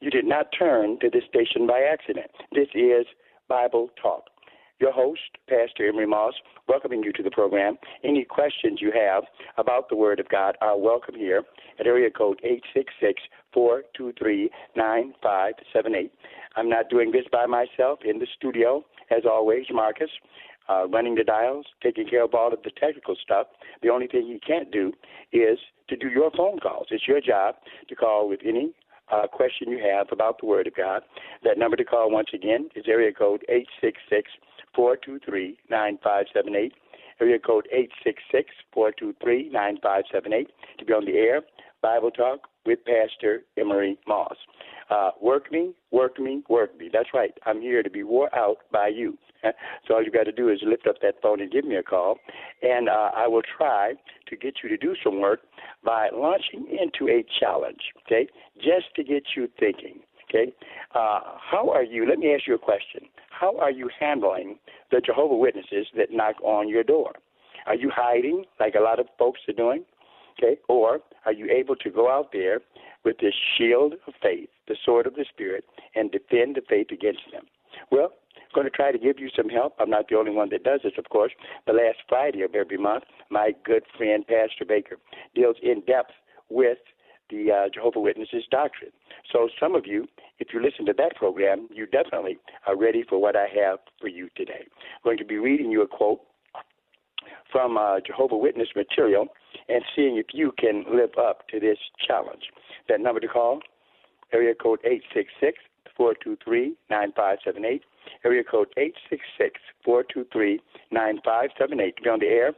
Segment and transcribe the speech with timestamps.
[0.00, 2.30] You did not turn to this station by accident.
[2.52, 3.06] This is
[3.48, 4.24] Bible Talk.
[4.80, 6.34] Your host, Pastor Emery Moss,
[6.66, 7.76] welcoming you to the program.
[8.02, 9.24] Any questions you have
[9.58, 11.42] about the Word of God are welcome here
[11.78, 16.12] at area code 866 423 9578.
[16.56, 20.10] I'm not doing this by myself in the studio, as always, Marcus.
[20.68, 23.46] Uh, running the dials, taking care of all of the technical stuff.
[23.82, 24.92] The only thing he can't do
[25.32, 26.88] is to do your phone calls.
[26.90, 27.54] It's your job
[27.88, 28.72] to call with any
[29.12, 31.02] uh, question you have about the Word of God.
[31.44, 34.30] That number to call once again is area code eight six six
[34.74, 36.72] four two three nine five seven eight.
[37.20, 41.04] Area code eight six six four two three nine five seven eight to be on
[41.04, 41.42] the air.
[41.86, 44.34] Bible Talk with Pastor Emery Moss.
[44.90, 46.90] Uh, work me, work me, work me.
[46.92, 47.30] That's right.
[47.44, 49.16] I'm here to be wore out by you.
[49.86, 51.84] so all you got to do is lift up that phone and give me a
[51.84, 52.16] call,
[52.60, 53.92] and uh, I will try
[54.28, 55.42] to get you to do some work
[55.84, 57.92] by launching into a challenge.
[58.04, 60.00] Okay, just to get you thinking.
[60.28, 60.52] Okay,
[60.92, 62.04] uh, how are you?
[62.08, 63.02] Let me ask you a question.
[63.30, 64.58] How are you handling
[64.90, 67.12] the Jehovah Witnesses that knock on your door?
[67.66, 69.84] Are you hiding like a lot of folks are doing?
[70.38, 72.60] Okay, or are you able to go out there
[73.04, 75.64] with this shield of faith, the sword of the Spirit,
[75.94, 77.44] and defend the faith against them?
[77.90, 79.74] Well, I'm going to try to give you some help.
[79.78, 81.32] I'm not the only one that does this, of course.
[81.66, 84.96] The last Friday of every month, my good friend Pastor Baker
[85.34, 86.12] deals in depth
[86.48, 86.78] with
[87.30, 88.92] the uh, Jehovah Witnesses doctrine.
[89.32, 90.06] So some of you,
[90.38, 94.08] if you listen to that program, you definitely are ready for what I have for
[94.08, 94.62] you today.
[94.62, 96.20] I'm going to be reading you a quote
[97.50, 99.26] from uh, Jehovah Witness material
[99.68, 102.50] and seeing if you can live up to this challenge.
[102.88, 103.60] That number to call,
[104.32, 105.58] area code 866
[105.96, 107.82] 423 9578
[108.24, 108.68] area code
[109.86, 110.58] 866-423-9578
[111.96, 112.52] to be on the air.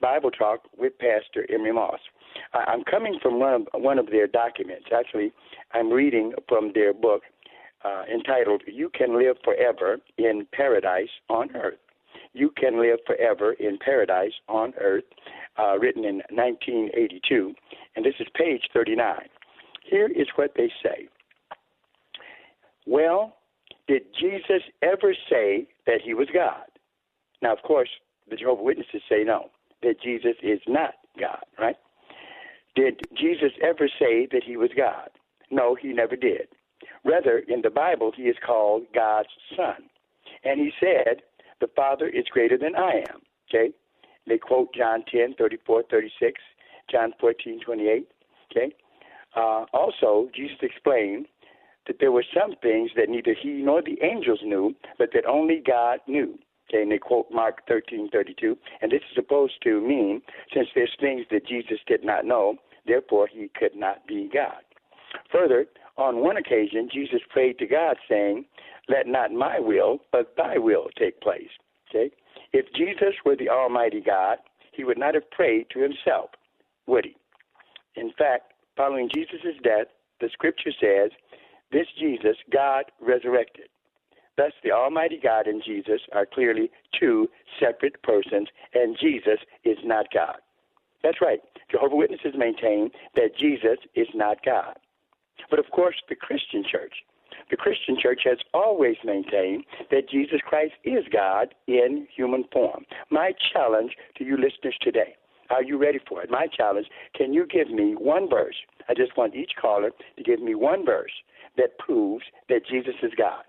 [0.00, 1.98] Bible Talk with Pastor Emery Moss.
[2.54, 4.86] I'm coming from one of, one of their documents.
[4.96, 5.32] Actually,
[5.72, 7.22] I'm reading from their book
[7.84, 11.78] uh, entitled "You Can Live Forever in Paradise on Earth."
[12.32, 15.04] You Can Live Forever in Paradise on Earth,
[15.58, 17.54] uh, written in 1982,
[17.96, 19.16] and this is page 39.
[19.84, 21.08] Here is what they say.
[22.86, 23.36] Well,
[23.86, 26.64] did Jesus ever say that he was God?
[27.42, 27.88] Now, of course,
[28.28, 29.50] the Jehovah Witnesses say no,
[29.82, 31.76] that Jesus is not God, right?
[32.74, 35.10] Did Jesus ever say that he was God?
[35.50, 36.48] No, he never did.
[37.04, 39.88] Rather, in the Bible, he is called God's Son.
[40.44, 41.22] And he said,
[41.60, 43.20] The Father is greater than I am.
[43.48, 43.72] Okay?
[44.26, 46.40] They quote John 10, 34, 36,
[46.90, 48.08] John 14, 28.
[48.50, 48.74] Okay?
[49.36, 51.26] Uh, also, Jesus explained
[51.86, 55.62] that there were some things that neither he nor the angels knew, but that only
[55.64, 56.38] God knew.
[56.68, 60.20] Okay, and they quote Mark 13:32, and this is supposed to mean
[60.52, 64.62] since there's things that Jesus did not know, therefore he could not be God.
[65.32, 65.66] Further,
[65.96, 68.44] on one occasion, Jesus prayed to God, saying,
[68.88, 71.50] "Let not my will, but Thy will take place."
[71.88, 72.10] Okay,
[72.52, 74.38] if Jesus were the Almighty God,
[74.72, 76.30] he would not have prayed to himself,
[76.86, 77.16] would he?
[77.96, 79.88] In fact, following Jesus' death,
[80.20, 81.10] the Scripture says
[81.70, 83.68] this Jesus, God resurrected.
[84.36, 87.28] Thus, the Almighty God and Jesus are clearly two
[87.58, 90.38] separate persons, and Jesus is not God.
[91.02, 91.40] That's right.
[91.70, 94.76] Jehovah Witnesses maintain that Jesus is not God.
[95.50, 96.94] But of course, the Christian church,
[97.50, 102.84] the Christian church has always maintained that Jesus Christ is God in human form.
[103.10, 105.16] My challenge to you listeners today,
[105.50, 106.30] are you ready for it?
[106.30, 108.56] My challenge, can you give me one verse?
[108.88, 111.12] I just want each caller to give me one verse
[111.56, 113.42] that proves that Jesus is God.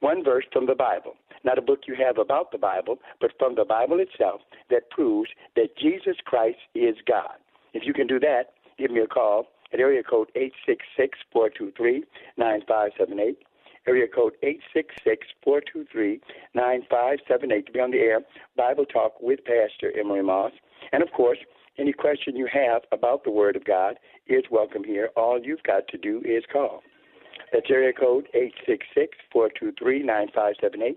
[0.00, 1.14] One verse from the Bible,
[1.44, 4.40] not a book you have about the Bible, but from the Bible itself
[4.70, 7.36] that proves that Jesus Christ is God.
[7.74, 10.30] If you can do that, give me a call at area code
[11.34, 13.36] 866-423-9578.
[13.86, 14.34] Area code
[15.46, 18.20] 866-423-9578 to be on the air.
[18.56, 20.52] Bible Talk with Pastor Emery Moss.
[20.92, 21.38] And of course,
[21.78, 25.08] any question you have about the Word of God is welcome here.
[25.16, 26.82] All you've got to do is call.
[27.52, 28.28] That's area code
[29.34, 30.96] 866-423-9578.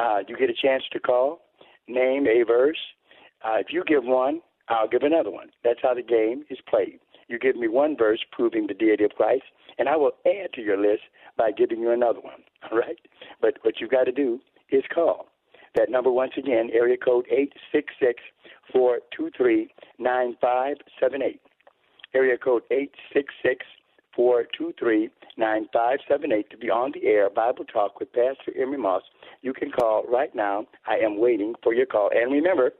[0.00, 1.42] Uh, you get a chance to call,
[1.86, 2.78] name a verse.
[3.44, 5.50] Uh, if you give one, I'll give another one.
[5.62, 7.00] That's how the game is played.
[7.28, 9.42] You give me one verse proving the deity of Christ,
[9.78, 11.02] and I will add to your list
[11.36, 12.42] by giving you another one.
[12.70, 12.98] All right?
[13.42, 15.26] But what you've got to do is call.
[15.74, 18.22] That number, once again, area code 866
[18.72, 21.40] 423 9578.
[22.14, 23.64] Area code 866
[24.20, 25.08] 423
[25.38, 29.00] 9578 to be on the air Bible Talk with Pastor Emery Moss.
[29.40, 30.66] You can call right now.
[30.86, 32.10] I am waiting for your call.
[32.14, 32.72] And remember,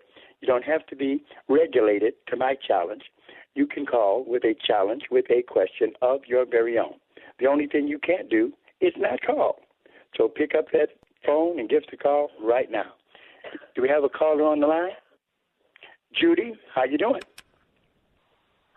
[0.43, 3.05] you don't have to be regulated to my challenge.
[3.55, 6.97] You can call with a challenge, with a question of your very own.
[7.39, 8.53] The only thing you can't do
[8.83, 9.61] is not call.
[10.19, 10.89] So pick up that
[11.25, 12.93] phone and give us a call right now.
[13.75, 14.91] Do we have a caller on the line?
[16.13, 17.23] Judy, how you doing?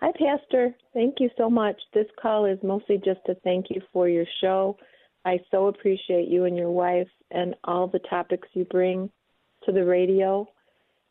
[0.03, 0.75] Hi, Pastor.
[0.93, 1.77] Thank you so much.
[1.93, 4.75] This call is mostly just to thank you for your show.
[5.23, 9.09] I so appreciate you and your wife and all the topics you bring
[9.65, 10.45] to the radio.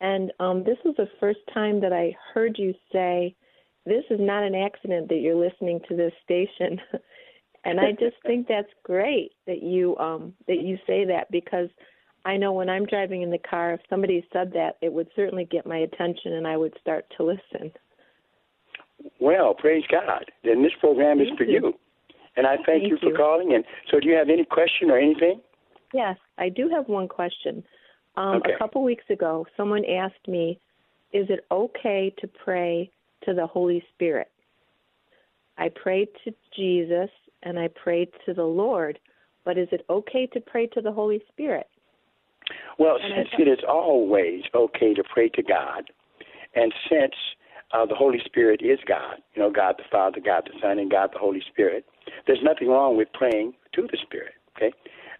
[0.02, 3.34] And um, this was the first time that I heard you say,
[3.86, 6.78] "This is not an accident that you're listening to this station."
[7.64, 11.70] and I just think that's great that you um, that you say that because
[12.26, 15.46] I know when I'm driving in the car, if somebody said that, it would certainly
[15.46, 17.72] get my attention, and I would start to listen.
[19.20, 20.24] Well, praise God.
[20.44, 21.52] Then this program thank is for you.
[21.52, 21.74] you.
[22.36, 23.16] And I thank, Thank you for you.
[23.16, 23.54] calling.
[23.54, 25.40] And so, do you have any question or anything?
[25.92, 27.62] Yes, I do have one question.
[28.16, 28.54] Um, Okay.
[28.54, 30.58] A couple weeks ago, someone asked me,
[31.12, 32.90] "Is it okay to pray
[33.24, 34.28] to the Holy Spirit?"
[35.58, 37.10] I prayed to Jesus
[37.42, 38.98] and I prayed to the Lord,
[39.44, 41.68] but is it okay to pray to the Holy Spirit?
[42.78, 45.90] Well, And since thought- it is always okay to pray to God,
[46.54, 47.14] and since
[47.72, 50.90] uh, the Holy Spirit is God, you know, God the Father, God the Son, and
[50.90, 51.84] God the Holy Spirit,
[52.26, 54.72] there's nothing wrong with praying to the Spirit, okay?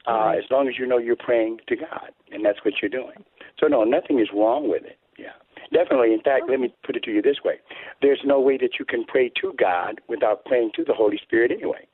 [0.07, 0.39] Uh, Right.
[0.39, 3.25] As long as you know you're praying to God, and that's what you're doing.
[3.61, 4.99] So, no, nothing is wrong with it.
[5.17, 5.33] Yeah.
[5.73, 6.13] Definitely.
[6.13, 7.57] In fact, let me put it to you this way
[8.01, 11.53] there's no way that you can pray to God without praying to the Holy Spirit
[11.53, 11.87] anyway.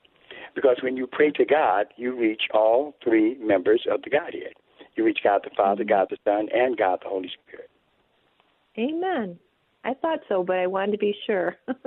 [0.55, 4.55] Because when you pray to God, you reach all three members of the Godhead.
[4.97, 7.71] You reach God the Father, God the Son, and God the Holy Spirit.
[8.79, 9.39] Amen.
[9.85, 11.57] I thought so, but I wanted to be sure.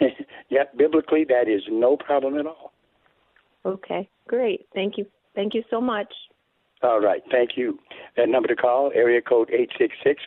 [0.50, 2.72] yep, biblically, that is no problem at all.
[3.64, 4.66] okay, great.
[4.74, 5.06] Thank you.
[5.34, 6.12] Thank you so much.
[6.82, 7.78] All right, thank you.
[8.16, 9.50] That number to call, area code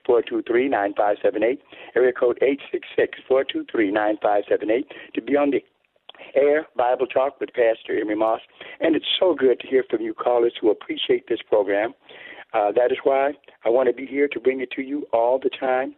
[0.08, 1.60] 866-423-9578,
[1.96, 2.40] area code
[3.30, 4.84] 866-423-9578
[5.14, 5.64] to be on the
[6.36, 8.42] air Bible Talk with Pastor Emery Moss.
[8.80, 11.94] And it's so good to hear from you callers who appreciate this program.
[12.54, 13.34] Uh, that is why
[13.64, 15.96] I want to be here to bring it to you all the time,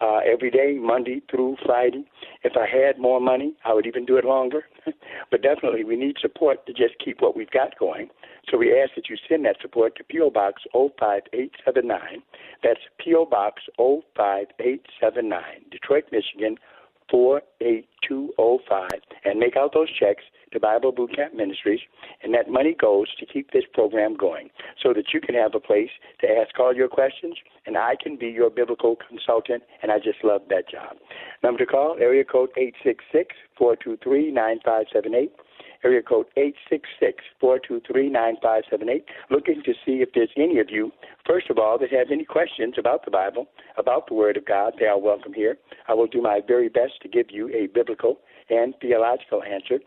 [0.00, 2.04] uh, every day, Monday through Friday.
[2.42, 4.64] If I had more money, I would even do it longer.
[5.30, 8.08] but definitely, we need support to just keep what we've got going.
[8.50, 10.30] So we ask that you send that support to P.O.
[10.30, 12.22] Box 05879.
[12.62, 13.26] That's P.O.
[13.26, 16.56] Box 05879, Detroit, Michigan
[17.10, 18.88] 48205,
[19.24, 21.80] and make out those checks to Bible Boot Camp Ministries,
[22.22, 24.50] and that money goes to keep this program going
[24.82, 28.16] so that you can have a place to ask all your questions, and I can
[28.16, 30.96] be your biblical consultant, and I just love that job.
[31.42, 35.32] Number to call, area code 866 423 9578
[35.84, 36.26] area code
[37.42, 40.92] 866-423-9578, looking to see if there's any of you,
[41.26, 44.74] first of all, that have any questions about the Bible, about the Word of God.
[44.78, 45.58] They are welcome here.
[45.88, 49.80] I will do my very best to give you a biblical and theological answer.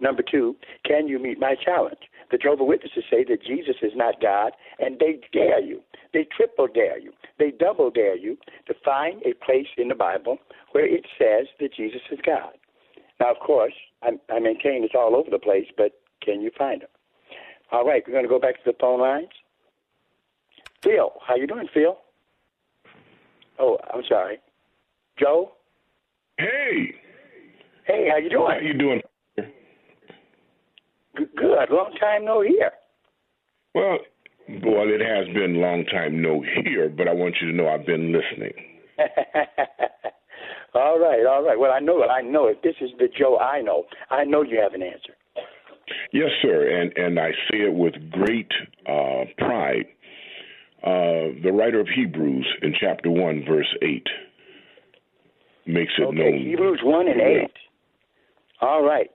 [0.00, 2.00] Number two, can you meet my challenge?
[2.30, 5.82] The Jehovah Witnesses say that Jesus is not God, and they dare you.
[6.12, 7.12] They triple dare you.
[7.38, 10.38] They double dare you to find a place in the Bible
[10.72, 12.54] where it says that Jesus is God.
[13.20, 15.92] Now, of course, I, I maintain it's all over the place, but
[16.22, 16.88] can you find them?
[17.70, 19.28] All right, we're going to go back to the phone lines.
[20.82, 21.96] Phil, how you doing, Phil?
[23.58, 24.38] Oh, I'm sorry.
[25.18, 25.52] Joe?
[26.38, 26.94] Hey,
[27.86, 28.46] Hey, how you doing?
[28.50, 29.00] how you doing?
[31.18, 31.70] G- good.
[31.70, 32.72] Long time no hear.
[33.74, 33.98] Well,
[34.48, 37.86] well, it has been long time no hear, but I want you to know I've
[37.86, 38.52] been listening.
[40.74, 41.58] all right, all right.
[41.58, 42.08] Well, I know, it.
[42.08, 42.46] I know.
[42.46, 42.62] it.
[42.62, 45.14] this is the Joe I know, I know you have an answer.
[46.12, 48.50] Yes, sir, and and I say it with great
[48.86, 49.86] uh, pride
[50.82, 54.06] uh, the writer of Hebrews in chapter 1, verse 8
[55.66, 56.38] makes it okay, known.
[56.40, 57.50] Hebrews 1 and 8.
[58.62, 59.10] All right.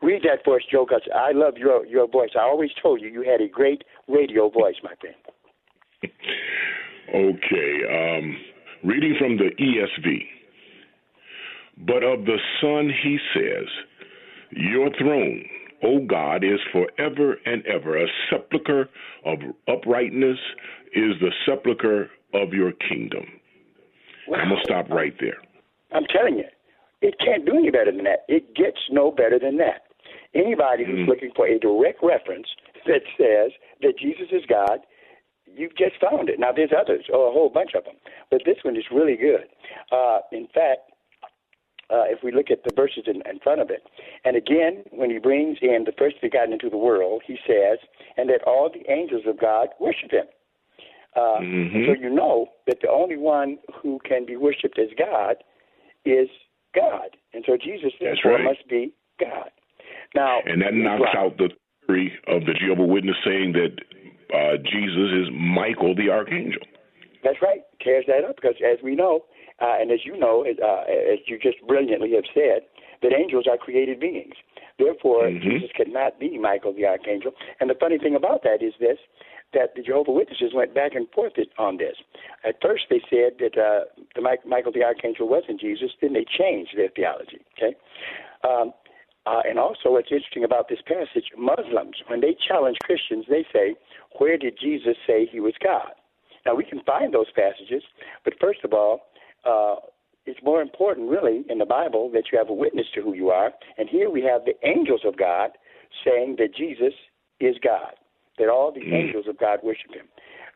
[0.00, 2.30] Read that for us, Joe, because I love your, your voice.
[2.34, 5.16] I always told you you had a great radio voice, my friend.
[7.14, 8.18] okay.
[8.18, 8.36] Um,
[8.82, 10.31] reading from the ESV.
[11.78, 13.66] But of the Son he says,
[14.50, 15.44] Your throne,
[15.82, 17.96] O God, is forever and ever.
[17.96, 18.88] A sepulchre
[19.24, 19.38] of
[19.68, 20.38] uprightness
[20.94, 23.24] is the sepulchre of your kingdom.
[24.28, 24.38] Wow.
[24.38, 25.38] I'm going to stop right there.
[25.92, 26.44] I'm telling you,
[27.00, 28.24] it can't do any better than that.
[28.28, 29.82] It gets no better than that.
[30.34, 31.10] Anybody who's mm-hmm.
[31.10, 32.46] looking for a direct reference
[32.86, 33.52] that says
[33.82, 34.80] that Jesus is God,
[35.46, 36.38] you've just found it.
[36.38, 37.96] Now, there's others, or a whole bunch of them,
[38.30, 39.50] but this one is really good.
[39.90, 40.91] Uh, in fact,
[41.92, 43.82] uh, if we look at the verses in, in front of it.
[44.24, 47.78] And again, when he brings in the first begotten into the world, he says,
[48.16, 50.26] and that all the angels of God worship him.
[51.14, 51.84] Uh, mm-hmm.
[51.86, 55.36] So you know that the only one who can be worshipped as God
[56.06, 56.28] is
[56.74, 57.16] God.
[57.34, 58.44] And so Jesus therefore right.
[58.44, 59.50] must be God.
[60.14, 61.16] Now, and that knocks right.
[61.16, 61.50] out the
[61.86, 63.76] theory of the Jehovah Witness saying that
[64.34, 66.62] uh, Jesus is Michael the archangel.
[67.22, 67.60] That's right.
[67.82, 69.24] Tears that up because, as we know,
[69.60, 72.62] uh, and as you know, uh, as you just brilliantly have said,
[73.02, 74.34] that angels are created beings.
[74.78, 75.42] Therefore, mm-hmm.
[75.42, 77.32] Jesus could not be Michael the archangel.
[77.60, 78.98] And the funny thing about that is this:
[79.52, 81.96] that the Jehovah Witnesses went back and forth on this.
[82.44, 85.90] At first, they said that uh, the Michael the archangel wasn't Jesus.
[86.00, 87.44] Then they changed their theology.
[87.56, 87.76] Okay.
[88.44, 88.72] Um,
[89.24, 93.76] uh, and also, what's interesting about this passage, Muslims, when they challenge Christians, they say,
[94.18, 95.92] Where did Jesus say he was God?
[96.44, 97.84] Now, we can find those passages,
[98.24, 99.02] but first of all,
[99.44, 99.76] uh,
[100.24, 103.30] it's more important, really, in the Bible that you have a witness to who you
[103.30, 103.52] are.
[103.76, 105.50] And here we have the angels of God
[106.04, 106.94] saying that Jesus
[107.40, 107.94] is God,
[108.38, 108.92] that all the mm.
[108.92, 110.06] angels of God worship him.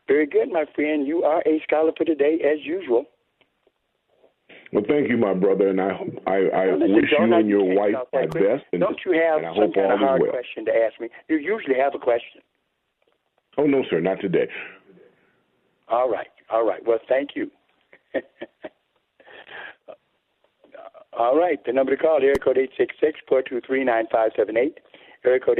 [0.07, 1.05] Very good, my friend.
[1.05, 3.05] You are a scholar for today, as usual.
[4.71, 5.91] Well, thank you, my brother, and I
[6.25, 8.65] I, I well, wish you and your wife my best.
[8.73, 10.31] And, Don't you have some kind of hard well.
[10.31, 11.09] question to ask me?
[11.29, 12.41] You usually have a question.
[13.57, 14.47] Oh no, sir, not today.
[15.87, 16.85] All right, all right.
[16.85, 17.49] Well, thank you.
[21.17, 21.59] All right.
[21.65, 22.57] The number to call, area code
[23.29, 24.77] 866-423-9578.
[25.25, 25.57] Area code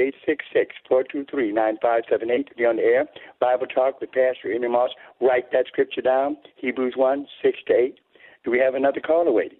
[0.87, 3.05] 866-423-9578 to be on the air.
[3.39, 4.91] Bible Talk with Pastor Emery Moss.
[5.19, 7.99] Write that scripture down, Hebrews 1, 6 to 8.
[8.45, 9.57] Do we have another caller waiting?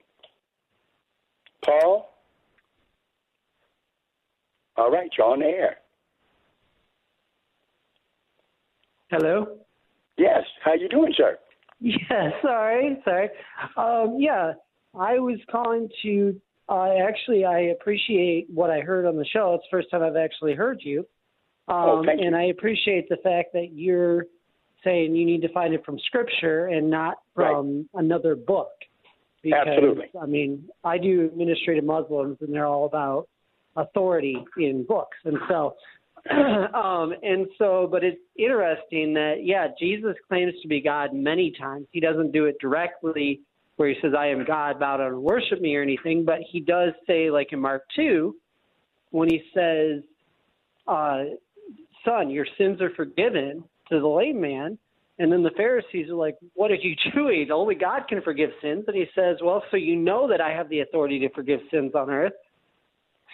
[1.64, 2.14] Paul?
[4.78, 5.78] All right, you're on the air.
[9.10, 9.58] Hello?
[10.18, 10.44] Yes.
[10.64, 11.40] How you doing, sir?
[11.80, 13.30] Yeah, sorry, sorry.
[13.78, 14.54] Um, yeah,
[14.96, 16.40] I was calling to.
[16.70, 19.54] Uh, actually, I appreciate what I heard on the show.
[19.56, 21.00] It's the first time I've actually heard you.
[21.70, 22.28] Um, oh, thank you.
[22.28, 24.26] And I appreciate the fact that you're
[24.84, 28.04] saying you need to find it from Scripture and not from right.
[28.04, 28.72] another book.
[29.44, 30.06] Because, Absolutely.
[30.22, 33.30] I mean, I do administrative Muslims, and they're all about
[33.78, 35.76] authority in books, and so
[36.74, 41.88] um, and so, but it's interesting that, yeah, Jesus claims to be God many times.
[41.92, 43.42] He doesn't do it directly
[43.78, 46.60] where he says, I am God, bow down and worship me or anything, but he
[46.60, 48.36] does say, like in Mark 2,
[49.12, 50.04] when he says,
[50.88, 51.24] uh,
[52.04, 54.78] Son, your sins are forgiven to the lame man.
[55.20, 57.50] And then the Pharisees are like, What are you doing?
[57.52, 58.86] Only God can forgive sins.
[58.88, 61.94] And he says, Well, so you know that I have the authority to forgive sins
[61.96, 62.34] on earth.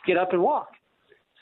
[0.08, 0.70] Get up and walk.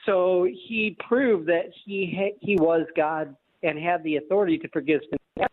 [0.05, 5.01] So he proved that he ha- he was God and had the authority to forgive
[5.01, 5.47] sins.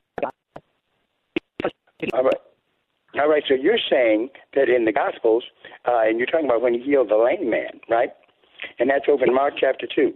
[3.14, 3.42] All right.
[3.48, 5.44] So you're saying that in the Gospels,
[5.86, 8.10] uh, and you're talking about when he healed the lame man, right?
[8.78, 10.12] And that's over in Mark chapter two.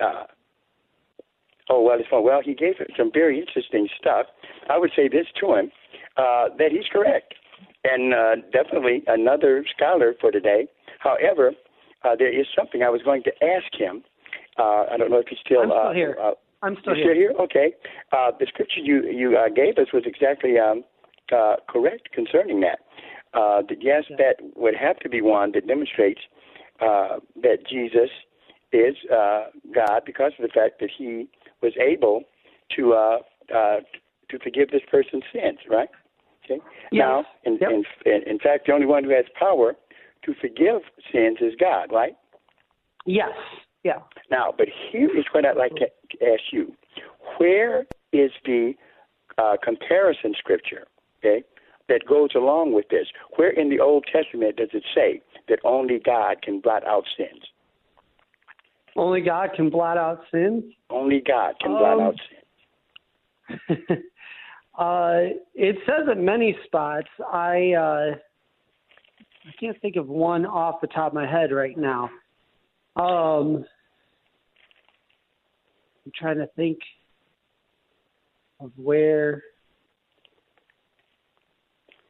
[0.00, 0.24] Uh,
[1.68, 2.24] oh well, it's fun.
[2.24, 4.26] Well, he gave some very interesting stuff.
[4.68, 5.70] I would say this to him
[6.16, 7.34] uh, that he's correct,
[7.84, 10.68] and uh, definitely another scholar for today
[11.00, 11.52] However,
[12.04, 14.04] uh, there is something I was going to ask him.
[14.58, 15.62] Uh, I don't know if he's still.
[15.62, 16.16] I'm still uh, here.
[16.22, 17.04] Uh, I'm still here.
[17.04, 17.32] Still here?
[17.40, 17.74] Okay.
[18.12, 20.84] Uh, the scripture you you uh, gave us was exactly um,
[21.32, 22.80] uh, correct concerning that.
[23.32, 24.16] Uh, that yes, yeah.
[24.18, 26.20] that would have to be one that demonstrates
[26.80, 28.10] uh, that Jesus
[28.72, 31.28] is uh, God because of the fact that He
[31.62, 32.22] was able
[32.76, 33.18] to uh,
[33.54, 33.80] uh,
[34.30, 35.58] to forgive this person's sins.
[35.68, 35.88] Right?
[36.44, 36.60] Okay.
[36.92, 37.00] Yes.
[37.06, 37.70] Now, in, yep.
[38.06, 39.76] in, in fact, the only one who has power
[40.24, 42.16] to forgive sins is God, right?
[43.06, 43.30] Yes.
[43.82, 44.00] Yeah.
[44.30, 45.86] Now, but here is what I'd like to
[46.22, 46.74] ask you:
[47.38, 48.74] Where is the
[49.38, 50.86] uh, comparison scripture?
[51.18, 51.42] Okay,
[51.88, 53.06] that goes along with this.
[53.36, 57.42] Where in the Old Testament does it say that only God can blot out sins?
[58.96, 60.64] Only God can blot out sins.
[60.90, 63.78] Only God can blot Um, out sins.
[64.78, 65.20] uh,
[65.54, 67.08] it says in many spots.
[67.32, 68.14] I uh,
[69.46, 72.10] I can't think of one off the top of my head right now.
[72.96, 73.64] Um,
[76.04, 76.78] I'm trying to think
[78.60, 79.42] of where.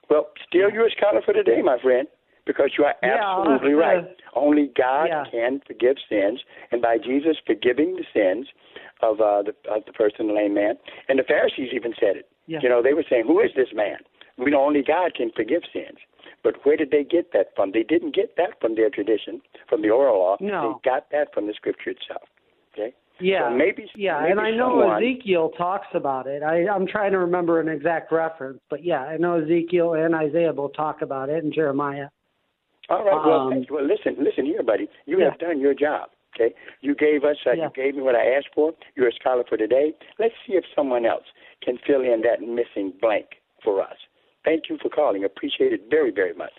[0.09, 2.09] Well, still you're a scholar for today, my friend,
[2.45, 4.17] because you are Yeah, absolutely to- right.
[4.35, 5.25] Only God Yeah.
[5.31, 8.49] can forgive sins, and by Jesus forgiving the sins
[9.03, 12.29] of uh, the of the person, the lame man, and the Pharisees even said it.
[12.47, 12.61] Yeah.
[12.63, 13.99] You know, they were saying, "Who is this man?"
[14.45, 15.99] We know only God can forgive sins.
[16.43, 17.73] But where did they get that from?
[17.73, 20.37] They didn't get that from their tradition, from the oral law.
[20.41, 20.81] No.
[20.85, 22.23] They got that from the Scripture itself.
[22.73, 22.95] Okay.
[23.21, 26.43] Yeah, So maybe- yeah, maybe and I know someone- Ezekiel talks about it.
[26.43, 30.55] I, I'm trying to remember an exact reference, but yeah, I know Ezekiel and Isaiah
[30.55, 32.09] both talk about it, and Jeremiah.
[32.89, 33.25] All right.
[33.25, 33.67] Well, Um.
[33.69, 34.89] Well, listen, listen here, buddy.
[35.05, 35.27] You Yeah.
[35.31, 36.11] have done your job.
[36.35, 36.55] Okay.
[36.81, 37.37] You gave us.
[37.47, 37.65] Uh, Yeah.
[37.65, 38.73] You gave me what I asked for.
[38.97, 39.95] You're a scholar for today.
[40.19, 41.27] Let's see if someone else
[41.61, 43.97] can fill in that missing blank for us.
[44.45, 45.25] Thank you for calling.
[45.25, 46.53] Appreciate it very, very much.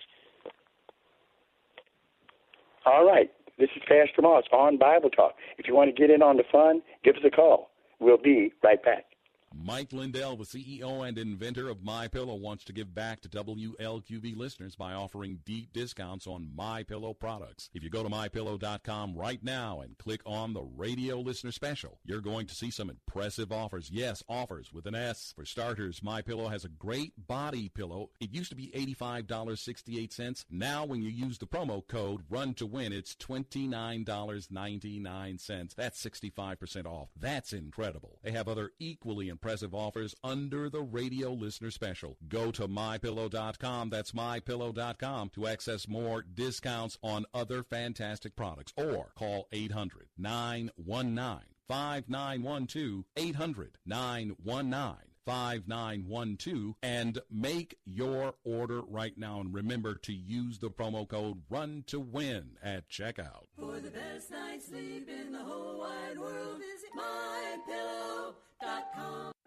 [2.84, 3.30] All right.
[3.58, 5.34] This is Pastor Moss on Bible Talk.
[5.58, 7.70] If you want to get in on the fun, give us a call.
[8.00, 9.04] We'll be right back.
[9.54, 14.36] Mike Lindell, the CEO and inventor of My Pillow, wants to give back to WLQV
[14.36, 17.70] listeners by offering deep discounts on My Pillow products.
[17.74, 22.20] If you go to mypillow.com right now and click on the radio listener special, you're
[22.20, 23.90] going to see some impressive offers.
[23.90, 25.32] Yes, offers with an S.
[25.36, 28.10] For starters, My Pillow has a great body pillow.
[28.20, 30.44] It used to be $85.68.
[30.50, 35.74] Now when you use the promo code RUN to win, it's $29.99.
[35.74, 37.08] That's 65% off.
[37.18, 38.18] That's incredible.
[38.22, 42.16] They have other equally impressive offers under the radio listener special.
[42.28, 43.90] Go to mypillow.com.
[43.90, 53.04] That's mypillow.com to access more discounts on other fantastic products or call 800 919 5912
[53.16, 54.96] 800 919
[55.26, 61.82] 5912 and make your order right now and remember to use the promo code run
[61.88, 66.90] to win at checkout For the best night's sleep in the whole wide world, visit
[66.96, 68.51] mypillow.com.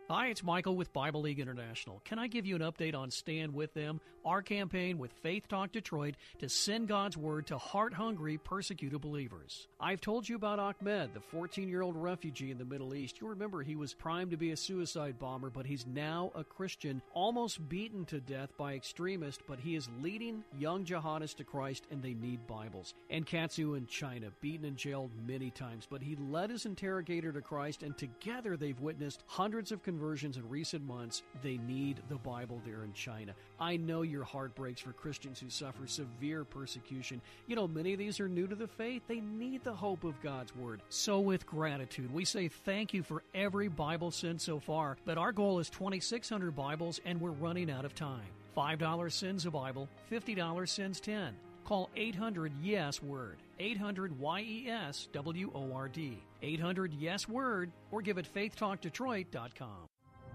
[0.10, 2.02] Hi, it's Michael with Bible League International.
[2.04, 5.72] Can I give you an update on Stand With Them, our campaign with Faith Talk
[5.72, 9.68] Detroit to send God's Word to heart hungry, persecuted believers?
[9.80, 13.22] I've told you about Ahmed, the 14 year old refugee in the Middle East.
[13.22, 17.02] You remember he was primed to be a suicide bomber, but he's now a Christian,
[17.14, 22.02] almost beaten to death by extremists, but he is leading young jihadists to Christ and
[22.02, 22.94] they need Bibles.
[23.10, 27.42] And Katsu in China, beaten and jailed many times, but he led his interrogator to
[27.42, 31.24] Christ, and together they've witnessed hundreds of conversions in recent months.
[31.44, 33.34] They need the Bible there in China.
[33.60, 37.22] I know your heart breaks for Christians who suffer severe persecution.
[37.48, 39.04] You know, many of these are new to the faith.
[39.08, 40.82] They need the hope of God's Word.
[40.90, 45.32] So, with gratitude, we say thank you for every Bible sent so far, but our
[45.32, 48.28] goal is 2,600 Bibles, and we're running out of time.
[48.56, 51.36] $5 sends a Bible, $50 sends 10.
[51.66, 57.72] Call 800 Yes Word, 800 Y E S W O R D, 800 Yes Word,
[57.92, 59.88] or give it faithtalkdetroit.com.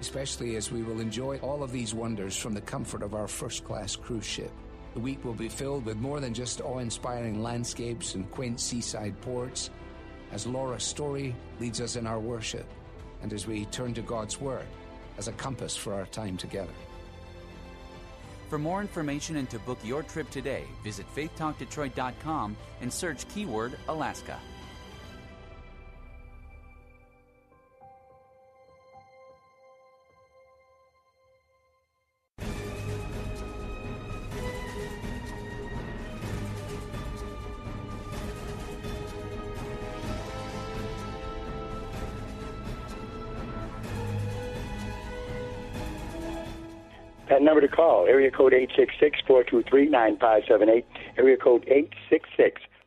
[0.00, 3.64] especially as we will enjoy all of these wonders from the comfort of our first
[3.64, 4.50] class cruise ship.
[4.94, 9.20] The week will be filled with more than just awe inspiring landscapes and quaint seaside
[9.20, 9.70] ports,
[10.32, 12.66] as Laura Story leads us in our worship,
[13.22, 14.66] and as we turn to God's Word
[15.18, 16.72] as a compass for our time together.
[18.48, 24.38] For more information and to book your trip today, visit faithtalkdetroit.com and search keyword Alaska.
[47.44, 48.54] Number to call, area code
[49.28, 50.84] 866-423-9578,
[51.18, 51.64] area code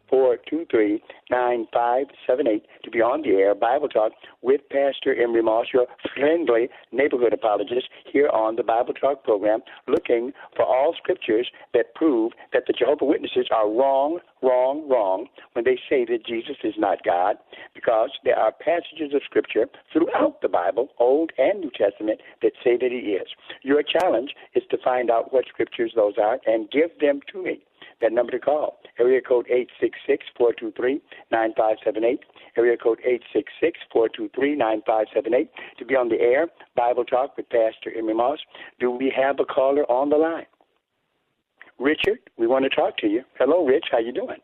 [0.10, 6.70] 423 9578 to be on the air Bible Talk with Pastor Emery Moss, your friendly
[6.92, 12.64] neighborhood apologist here on the Bible Talk program, looking for all scriptures that prove that
[12.68, 17.38] the Jehovah Witnesses are wrong, wrong, wrong when they say that Jesus is not God,
[17.74, 22.78] because there are passages of scripture throughout the Bible, Old and New Testament, that say
[22.78, 23.28] that He is.
[23.64, 27.64] Your challenge is to find out what scriptures those are and give them to me.
[28.00, 29.48] That number to call, area code
[30.40, 32.20] 866-423-9578,
[32.56, 33.00] area code
[33.96, 38.38] 866-423-9578 to be on the air, Bible Talk with Pastor Emery Moss.
[38.80, 40.46] Do we have a caller on the line?
[41.80, 43.24] Richard, we want to talk to you.
[43.40, 43.86] Hello, Rich.
[43.92, 44.38] How you doing?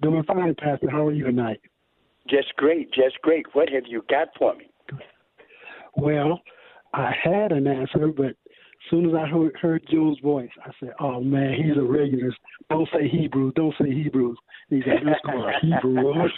[0.00, 0.90] Doing fine, Pastor.
[0.90, 1.60] How are you tonight?
[2.28, 3.46] Just great, just great.
[3.54, 4.70] What have you got for me?
[5.96, 6.40] Well,
[6.94, 8.36] I had an answer, but
[8.90, 12.34] soon as I heard, heard Joe's voice, I said, "Oh man, he's a regular.
[12.70, 13.52] Don't say Hebrews.
[13.54, 14.38] Don't say Hebrews."
[14.70, 16.32] He said, "Let's go to Hebrews."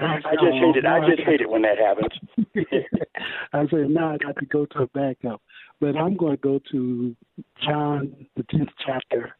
[0.00, 0.86] I, I just hate it.
[0.86, 2.12] I just hate it when that happens.
[3.52, 5.40] I said, "Now I got to go to a backup,"
[5.80, 7.16] but I'm going to go to
[7.64, 9.36] John the tenth chapter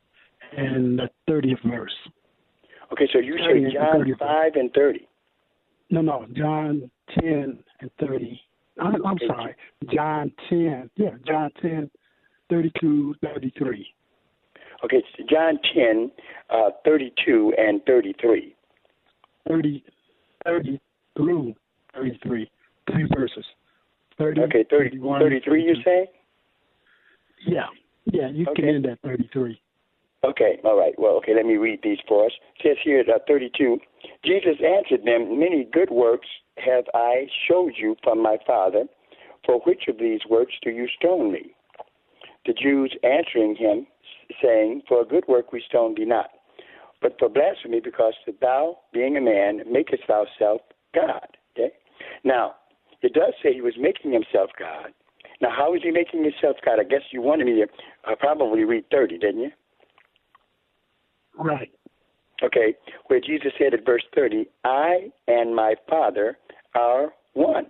[0.56, 1.94] and the thirtieth verse.
[2.92, 5.08] Okay, so you say John five and thirty.
[5.90, 8.40] No, no, John ten and thirty.
[8.80, 9.54] I'm, I'm sorry,
[9.92, 10.90] John ten.
[10.96, 11.90] Yeah, John ten
[12.50, 13.86] 32, 33.
[14.84, 16.10] Okay, John 10,
[16.50, 18.54] uh, 32 and 33.
[19.48, 19.84] 30,
[20.44, 20.80] 30
[21.16, 21.54] through
[21.94, 22.50] 33.
[22.90, 23.44] Three verses.
[24.18, 26.08] 30, okay, 30, 33 you say?
[27.46, 27.66] Yeah.
[28.06, 28.62] Yeah, you okay.
[28.62, 29.60] can end at 33.
[30.24, 30.94] Okay, all right.
[30.98, 32.32] Well, okay, let me read these for us.
[32.58, 33.78] It says here at uh, 32,
[34.24, 38.84] Jesus answered them, Many good works have I showed you from my Father.
[39.46, 41.54] For which of these works do you stone me?
[42.48, 43.86] The Jews answering him,
[44.42, 46.30] saying, For a good work we stone thee not,
[47.02, 50.62] but for blasphemy, because that thou, being a man, makest thyself
[50.94, 51.28] God.
[51.52, 51.70] Okay?
[52.24, 52.54] Now,
[53.02, 54.92] it does say he was making himself God.
[55.40, 56.80] Now, how is he making himself God?
[56.80, 57.66] I guess you wanted me to
[58.10, 59.50] uh, probably read 30, didn't you?
[61.38, 61.70] Right.
[62.42, 62.74] Okay,
[63.08, 66.38] where Jesus said at verse 30, I and my Father
[66.74, 67.66] are one.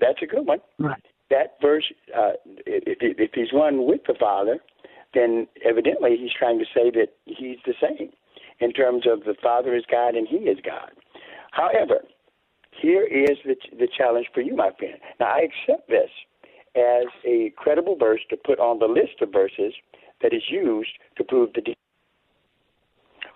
[0.00, 0.58] That's a good one.
[0.78, 1.84] Right that verse,
[2.16, 2.32] uh,
[2.66, 4.58] if, if he's one with the Father,
[5.14, 8.10] then evidently he's trying to say that he's the same
[8.60, 10.90] in terms of the Father is God and he is God.
[11.52, 12.00] However,
[12.80, 14.94] here is the, the challenge for you, my friend.
[15.20, 16.10] Now, I accept this
[16.76, 19.72] as a credible verse to put on the list of verses
[20.22, 21.62] that is used to prove the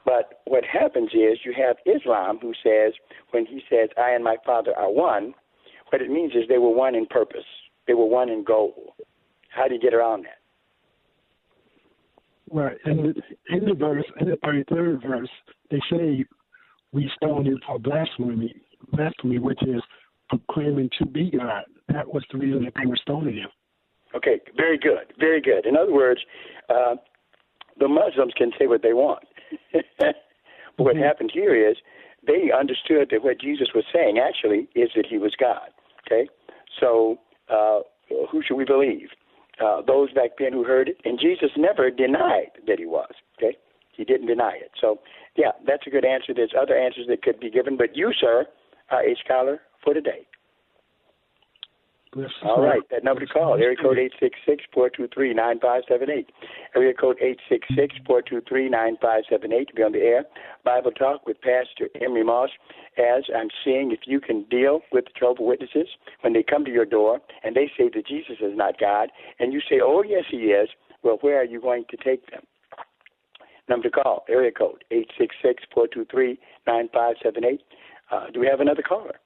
[0.08, 2.94] but what happens is you have Islam who says,
[3.32, 5.34] when he says, I and my Father are one,
[5.90, 7.44] what it means is they were one in purpose.
[7.88, 8.94] They were one in goal.
[9.48, 10.38] How do you get around that?
[12.50, 12.76] Right.
[12.86, 15.28] In the, in the verse, in the 33rd verse,
[15.70, 16.24] they say
[16.92, 18.54] we stone him for blasphemy,
[18.92, 19.82] blasphemy, which is
[20.28, 21.64] proclaiming to be God.
[21.88, 23.48] That was the reason that they were stoning him.
[24.14, 25.66] Okay, very good, very good.
[25.66, 26.20] In other words,
[26.70, 26.96] uh,
[27.78, 29.24] the Muslims can say what they want.
[29.72, 30.14] but
[30.76, 31.04] what mm-hmm.
[31.04, 31.76] happened here is
[32.26, 35.70] they understood that what Jesus was saying actually is that he was God.
[36.06, 36.28] Okay?
[36.80, 37.18] So
[37.50, 37.80] uh,
[38.30, 39.08] who should we believe?
[39.60, 43.10] Uh, those back then who heard it, and Jesus never denied that he was.
[43.36, 43.56] Okay,
[43.96, 44.70] he didn't deny it.
[44.80, 45.00] So,
[45.36, 46.32] yeah, that's a good answer.
[46.34, 48.46] There's other answers that could be given, but you, sir,
[48.90, 50.26] are a scholar for today.
[52.42, 53.98] All right, that number to call, area code
[54.76, 56.26] 866-423-9578.
[56.74, 57.18] Area code
[57.50, 60.24] 866-423-9578 to be on the air.
[60.64, 62.50] Bible Talk with Pastor Emery Moss
[62.96, 65.88] as I'm seeing if you can deal with the Jehovah Witnesses
[66.22, 69.52] when they come to your door and they say that Jesus is not God, and
[69.52, 70.68] you say, oh, yes, he is,
[71.02, 72.42] well, where are you going to take them?
[73.68, 74.84] Number to call, area code
[76.66, 77.58] 866-423-9578.
[78.10, 79.20] Uh, do we have another caller?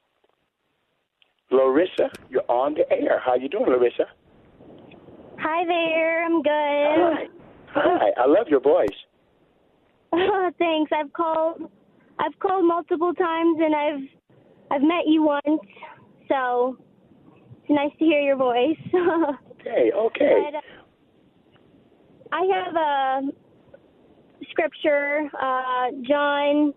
[1.52, 3.20] Larissa, you're on the air.
[3.24, 4.04] How you doing, Larissa?
[5.38, 6.24] Hi there.
[6.24, 6.50] I'm good.
[6.50, 7.24] Hi.
[7.74, 8.10] Hi.
[8.16, 8.88] I love your voice.
[10.14, 10.92] Oh, thanks.
[10.94, 11.70] I've called
[12.18, 14.08] I've called multiple times and I've
[14.70, 15.62] I've met you once.
[16.28, 16.76] So
[17.62, 18.76] it's nice to hear your voice.
[19.60, 20.50] okay, okay.
[20.52, 20.60] But, uh,
[22.30, 23.32] I have a
[24.50, 26.74] scripture, uh, John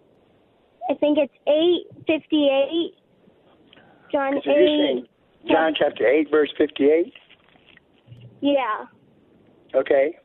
[0.89, 2.93] I think it's eight fifty eight
[4.11, 5.07] John 8.
[5.49, 7.13] John chapter 8, verse 58?
[8.41, 8.85] Yeah.
[9.75, 10.17] Okay.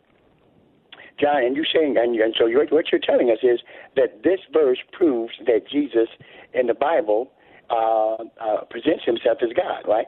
[1.18, 3.60] John, and you're saying, and, and so you're, what you're telling us is
[3.96, 6.08] that this verse proves that Jesus
[6.54, 7.30] in the Bible
[7.68, 10.06] uh, uh, presents himself as God, right?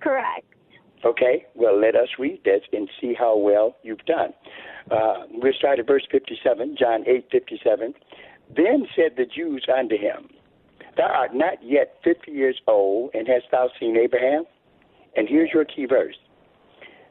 [0.00, 0.44] Correct.
[1.04, 4.34] Okay, well, let us read this and see how well you've done.
[4.90, 7.94] uh, we'll start at verse 57, John 8 57.
[8.54, 10.28] Then said the Jews unto him,
[10.96, 14.44] Thou art not yet 50 years old, and hast thou seen Abraham?
[15.16, 16.16] And here's your key verse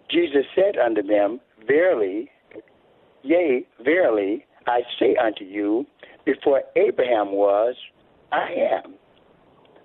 [0.10, 2.30] Jesus said unto them, Verily,
[3.24, 5.86] yea, verily, I say unto you,
[6.26, 7.76] before Abraham was,
[8.32, 8.96] I am.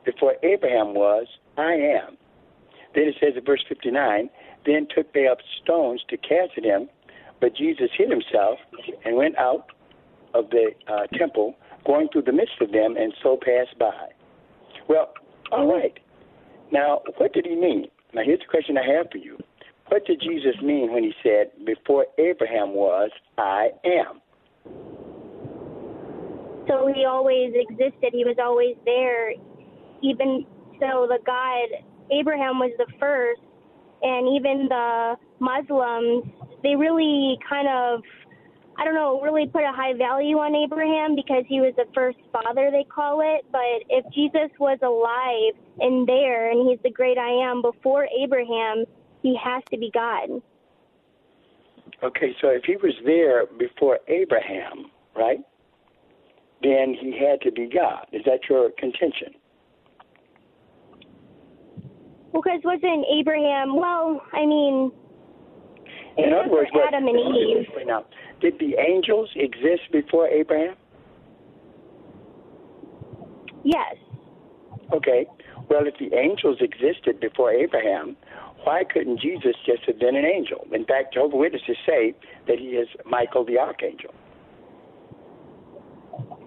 [0.05, 1.27] Before Abraham was,
[1.57, 2.17] I am.
[2.95, 4.29] Then it says in verse 59,
[4.67, 6.89] Then took they up stones to cast at him,
[7.41, 8.59] but Jesus hid himself
[9.05, 9.67] and went out
[10.35, 11.55] of the uh, temple,
[11.87, 14.09] going through the midst of them, and so passed by.
[14.89, 15.13] Well,
[15.53, 15.99] all right.
[16.73, 17.87] Now, what did he mean?
[18.15, 19.39] Now, here's the question I have for you.
[19.89, 24.21] What did Jesus mean when he said, Before Abraham was, I am?
[26.69, 28.11] So he always existed.
[28.13, 29.33] He was always there.
[30.03, 30.47] Even
[30.81, 31.69] so, the God,
[32.11, 33.41] Abraham was the first,
[34.03, 36.25] and even the Muslims,
[36.63, 38.03] they really kind of,
[38.77, 42.19] I don't know, really put a high value on Abraham because he was the first
[42.33, 43.45] father, they call it.
[43.53, 48.85] But if Jesus was alive and there, and he's the great I am before Abraham,
[49.23, 50.43] he has to be God.
[52.03, 55.39] Okay, so if he was there before Abraham, right,
[56.63, 58.07] then he had to be God.
[58.13, 59.35] Is that your contention?
[62.33, 64.91] Because wasn't Abraham, well, I mean,
[66.19, 67.69] In other words, Adam and Eve.
[67.87, 68.05] Now,
[68.45, 70.77] did the angels exist before Abraham?
[73.65, 73.97] Yes.
[74.93, 75.27] Okay.
[75.71, 78.19] Well, if the angels existed before Abraham,
[78.65, 80.67] why couldn't Jesus just have been an angel?
[80.73, 82.15] In fact, Jehovah's Witnesses say
[82.47, 84.13] that he is Michael the archangel.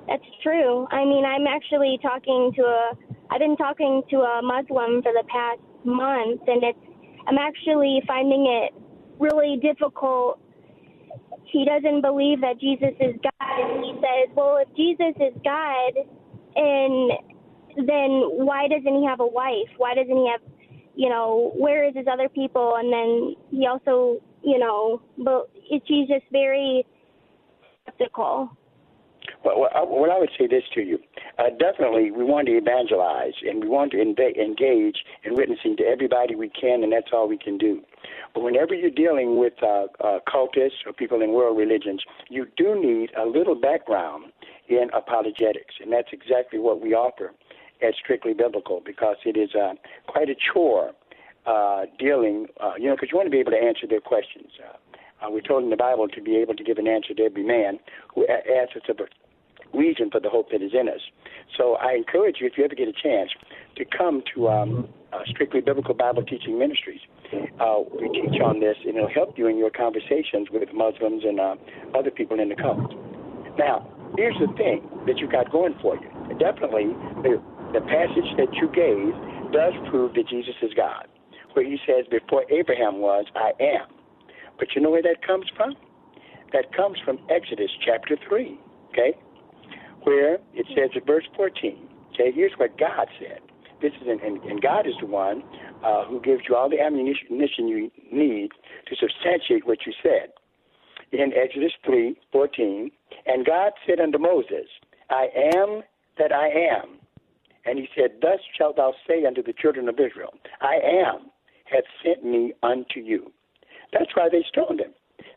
[0.08, 0.88] That's true.
[0.92, 2.92] I mean, I'm actually talking to a.
[3.32, 6.80] I've been talking to a Muslim for the past month, and it's.
[7.28, 8.74] I'm actually finding it
[9.20, 10.40] really difficult.
[11.50, 15.94] He doesn't believe that Jesus is God, and he says, "Well, if Jesus is God,
[16.56, 17.12] and
[17.88, 19.70] then why doesn't he have a wife?
[19.78, 20.42] Why doesn't he have,
[20.96, 22.76] you know, where is his other people?
[22.76, 26.86] And then he also, you know, but it's he's just very
[27.84, 28.57] skeptical."
[29.44, 31.00] Well, well, I- would say this to you.
[31.38, 36.36] Uh, definitely, we want to evangelize and we want to engage in witnessing to everybody
[36.36, 37.84] we can, and that's all we can do.
[38.34, 42.80] But whenever you're dealing with uh, uh, cultists or people in world religions, you do
[42.80, 44.32] need a little background
[44.68, 47.34] in apologetics, and that's exactly what we offer
[47.82, 49.74] at Strictly Biblical because it is uh,
[50.08, 50.94] quite a chore
[51.46, 54.52] uh, dealing, uh, you know, because you want to be able to answer their questions.
[54.62, 57.24] Uh, uh, we're told in the Bible to be able to give an answer to
[57.24, 57.80] every man
[58.14, 59.08] who asks us of a
[60.12, 61.02] for the hope that is in us.
[61.58, 63.32] So I encourage you, if you ever get a chance,
[63.78, 67.00] to come to um, uh, Strictly Biblical Bible Teaching Ministries.
[67.60, 71.40] Uh, we teach on this, and it'll help you in your conversations with Muslims and
[71.40, 71.56] uh,
[71.98, 72.92] other people in the cult.
[73.58, 76.10] Now, here's the thing that you got going for you.
[76.38, 76.92] Definitely,
[77.24, 77.42] the,
[77.74, 79.16] the passage that you gave
[79.52, 81.08] does prove that Jesus is God,
[81.54, 83.88] where he says, Before Abraham was, I am.
[84.60, 85.76] But you know where that comes from?
[86.54, 89.18] That comes from Exodus chapter 3, okay?
[90.08, 93.42] Where it says in verse 14, okay, here's what God said.
[93.82, 95.44] This is an, and, and God is the one
[95.84, 98.52] uh, who gives you all the ammunition you need
[98.88, 100.32] to substantiate what you said.
[101.12, 102.90] In Exodus 3, 14,
[103.26, 104.70] and God said unto Moses,
[105.10, 105.82] I am
[106.18, 107.00] that I am.
[107.66, 111.28] And he said, Thus shalt thou say unto the children of Israel, I am,
[111.66, 113.34] hath sent me unto you.
[113.92, 114.94] That's why they stoned him.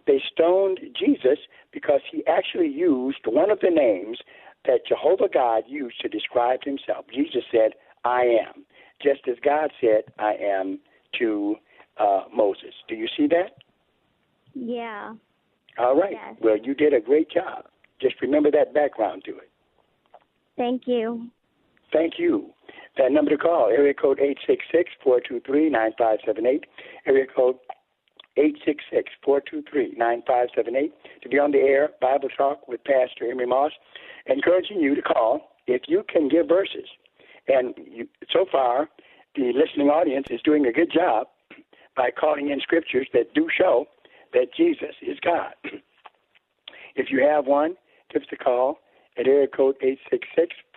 [0.06, 1.38] They stoned Jesus
[1.72, 4.18] because he actually used one of the names
[4.66, 7.06] that Jehovah God used to describe himself.
[7.12, 7.72] Jesus said,
[8.04, 8.64] I am,
[9.02, 10.78] just as God said, I am
[11.18, 11.56] to
[11.98, 12.74] uh, Moses.
[12.88, 13.56] Do you see that?
[14.54, 15.14] Yeah.
[15.78, 16.12] All right.
[16.12, 16.36] Yes.
[16.40, 17.64] Well, you did a great job.
[18.00, 19.50] Just remember that background to it.
[20.56, 21.28] Thank you.
[21.92, 22.50] Thank you.
[22.96, 24.20] That number to call, area code
[25.06, 26.64] 866-423-9578,
[27.06, 27.56] area code
[29.26, 33.72] 866-423-9578 to be on the air, Bible Talk with Pastor Emery Moss,
[34.26, 36.88] encouraging you to call if you can give verses.
[37.48, 38.88] And you, so far,
[39.34, 41.28] the listening audience is doing a good job
[41.96, 43.86] by calling in scriptures that do show
[44.32, 45.54] that Jesus is God.
[46.96, 47.76] if you have one,
[48.12, 48.78] give us a call
[49.18, 49.76] at area code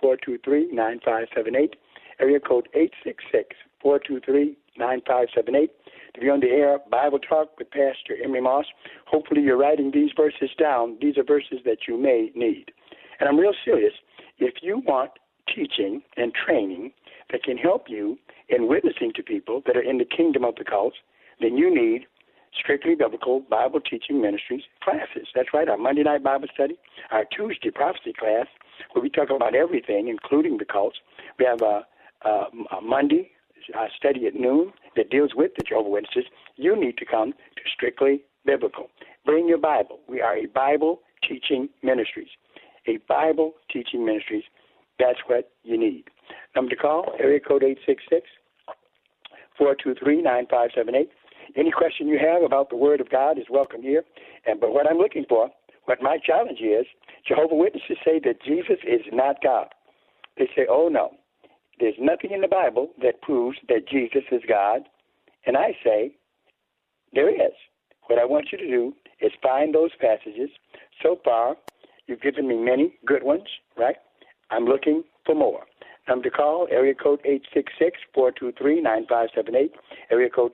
[0.04, 1.74] 866-423-9578,
[2.20, 2.68] area code
[4.80, 5.70] 866-423-9578
[6.16, 8.66] to be on the air, Bible Talk with Pastor Emery Moss.
[9.08, 10.98] Hopefully you're writing these verses down.
[11.02, 12.72] These are verses that you may need.
[13.20, 13.94] And I'm real serious.
[14.38, 15.12] If you want
[15.54, 16.92] teaching and training
[17.32, 18.18] that can help you
[18.50, 20.98] in witnessing to people that are in the kingdom of the cults,
[21.40, 22.06] then you need
[22.58, 25.28] Strictly Biblical Bible Teaching Ministries classes.
[25.34, 26.76] That's right, our Monday night Bible study,
[27.12, 28.46] our Tuesday prophecy class,
[28.92, 30.98] where we talk about everything, including the cults.
[31.40, 31.86] We have a,
[32.24, 32.30] a,
[32.78, 33.32] a Monday
[33.78, 36.26] uh, study at noon that deals with the Jehovah Witnesses.
[36.56, 38.90] You need to come to Strictly Biblical.
[39.26, 40.00] Bring your Bible.
[40.08, 42.30] We are a Bible teaching ministries.
[42.88, 44.44] A Bible teaching ministries.
[45.00, 46.06] That's what you need.
[46.56, 48.28] Number to call, area code 866
[49.58, 51.10] 423 9578.
[51.56, 54.04] Any question you have about the Word of God is welcome here.
[54.46, 55.50] And But what I'm looking for,
[55.86, 56.86] what my challenge is,
[57.28, 59.68] Jehovah Witnesses say that Jesus is not God.
[60.38, 61.14] They say, oh no,
[61.80, 64.82] there's nothing in the Bible that proves that Jesus is God.
[65.46, 66.16] And I say,
[67.14, 67.54] there is.
[68.08, 70.50] What I want you to do is find those passages.
[71.02, 71.56] So far,
[72.08, 73.96] you've given me many good ones, right?
[74.52, 75.66] I'm looking for more.
[76.08, 77.22] Number to call, area code
[78.16, 79.72] 866-423-9578,
[80.12, 80.52] area code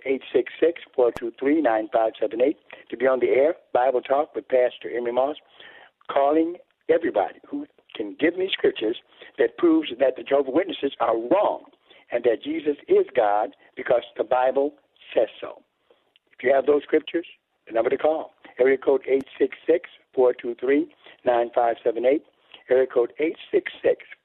[0.96, 2.56] 866-423-9578,
[2.90, 5.38] to be on the air, Bible Talk with Pastor Emery Moss,
[6.12, 8.98] calling everybody who can give me scriptures
[9.38, 11.64] that proves that the Jehovah Witnesses are wrong
[12.12, 14.74] and that Jesus is God because the Bible
[15.14, 15.62] says so.
[16.38, 17.26] If you have those scriptures,
[17.68, 19.02] the number to call, area code
[20.16, 22.22] 866-423-9578,
[22.70, 23.14] area code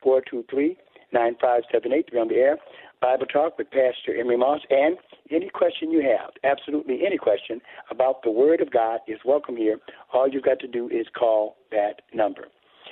[0.06, 0.76] 866-423
[1.14, 2.58] 9578 to be on the air.
[3.00, 4.60] Bible Talk with Pastor Emery Moss.
[4.70, 4.96] And
[5.30, 9.78] any question you have, absolutely any question about the Word of God is welcome here.
[10.12, 12.48] All you've got to do is call that number.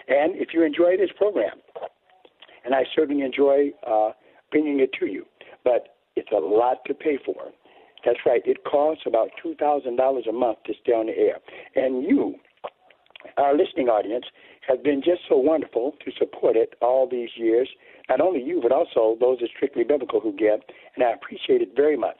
[0.08, 1.58] And if you enjoy this program,
[2.64, 4.10] and I certainly enjoy uh,
[4.50, 5.26] bringing it to you,
[5.64, 7.50] but it's a lot to pay for.
[8.04, 8.42] That's right.
[8.44, 11.38] It costs about $2,000 a month to stay on the air.
[11.76, 12.34] And you,
[13.36, 14.24] our listening audience,
[14.68, 17.68] have been just so wonderful to support it all these years
[18.08, 20.60] not only you, but also those are strictly biblical who give,
[20.94, 22.18] and I appreciate it very much.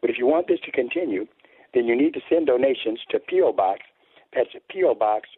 [0.00, 1.26] But if you want this to continue,
[1.74, 3.52] then you need to send donations to P.O.
[3.52, 3.80] Box.
[4.34, 4.94] That's P.O.
[4.94, 5.28] Box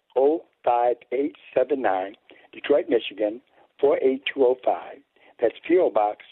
[0.65, 2.15] 05879,
[2.53, 3.41] Detroit, Michigan
[3.81, 4.99] 48205.
[5.41, 5.91] That's P.O.
[5.91, 6.25] Box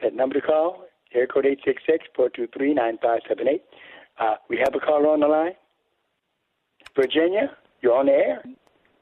[0.00, 1.46] That number to call, air code
[2.18, 3.60] 866-423-9578.
[4.18, 5.52] Uh, we have a caller on the line.
[6.94, 8.42] Virginia, you're on the air.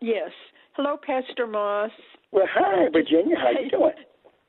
[0.00, 0.30] Yes.
[0.72, 1.90] Hello, Pastor Moss.
[2.32, 3.36] Well, hi, Virginia.
[3.36, 3.92] How you doing?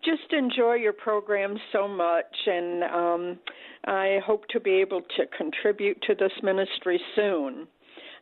[0.03, 3.39] Just enjoy your program so much, and um,
[3.85, 7.67] I hope to be able to contribute to this ministry soon.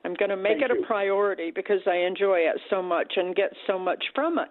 [0.04, 0.84] I'm going to make Thank it you.
[0.84, 4.50] a priority because I enjoy it so much and get so much from it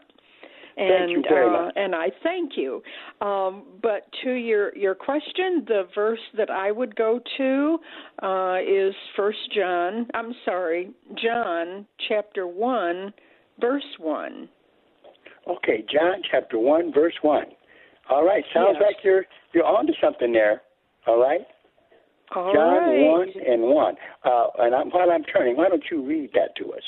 [0.76, 2.82] and uh, and I thank you.
[3.20, 7.78] Um, but to your your question, the verse that I would go to
[8.22, 10.08] uh, is First John.
[10.14, 10.90] I'm sorry,
[11.22, 13.12] John chapter one,
[13.60, 14.48] verse one.
[15.46, 17.44] Okay, John chapter 1, verse 1.
[18.08, 18.82] All right, sounds Yes.
[18.82, 20.62] like you're you're on to something there.
[21.06, 21.46] All right?
[22.34, 23.02] All John right.
[23.02, 23.96] 1 and 1.
[24.24, 26.82] Uh, and I'm, while I'm turning, why don't you read that to us?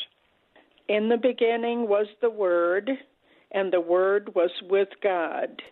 [0.88, 2.90] In the beginning was the Word,
[3.52, 5.62] and the Word was with God,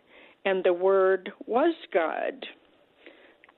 [0.45, 2.47] and the Word was God.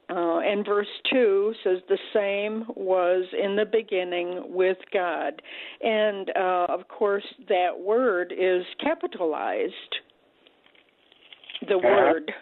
[0.08, 5.42] Uh, and verse 2 says, The same was in the beginning with God.
[5.82, 9.72] And uh, of course, that word is capitalized,
[11.66, 11.88] the Uh-huh.
[11.88, 12.32] word.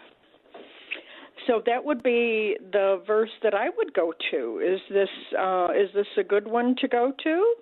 [1.47, 4.59] So that would be the verse that I would go to.
[4.63, 7.55] Is this uh, is this a good one to go to?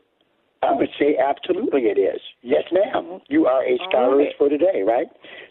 [0.63, 2.21] I would say absolutely it is.
[2.41, 3.19] Yes, ma'am.
[3.28, 4.38] You are a All scholarist right.
[4.38, 5.08] for today, right?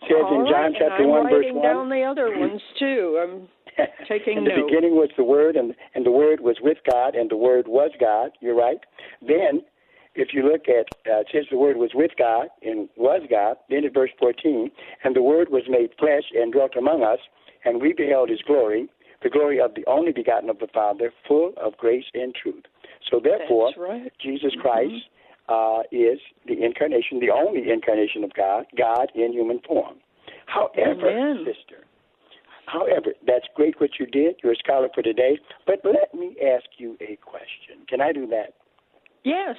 [0.08, 1.62] Says All in John right, chapter and I'm 1, verse 1.
[1.62, 3.20] down the other ones too.
[3.22, 3.48] I'm
[4.08, 7.30] taking in the beginning was the Word, and and the Word was with God, and
[7.30, 8.30] the Word was God.
[8.40, 8.78] You're right.
[9.20, 9.62] Then,
[10.14, 13.56] if you look at uh, it says the Word was with God and was God.
[13.70, 14.70] Then in verse 14,
[15.04, 17.20] and the Word was made flesh and dwelt among us,
[17.64, 18.88] and we beheld His glory,
[19.22, 22.64] the glory of the only begotten of the Father, full of grace and truth.
[23.10, 24.12] So therefore, right.
[24.18, 24.60] Jesus Mhm.
[24.60, 25.04] Christ
[25.48, 29.96] uh, is the incarnation, the only incarnation of God, God in human form.
[30.46, 31.44] However, Amen.
[31.44, 31.84] sister,
[32.66, 34.36] however, that's great what you did.
[34.42, 35.38] You're a scholar for today.
[35.66, 37.84] But let me ask you a question.
[37.88, 38.54] Can I do that?
[39.24, 39.56] Yes.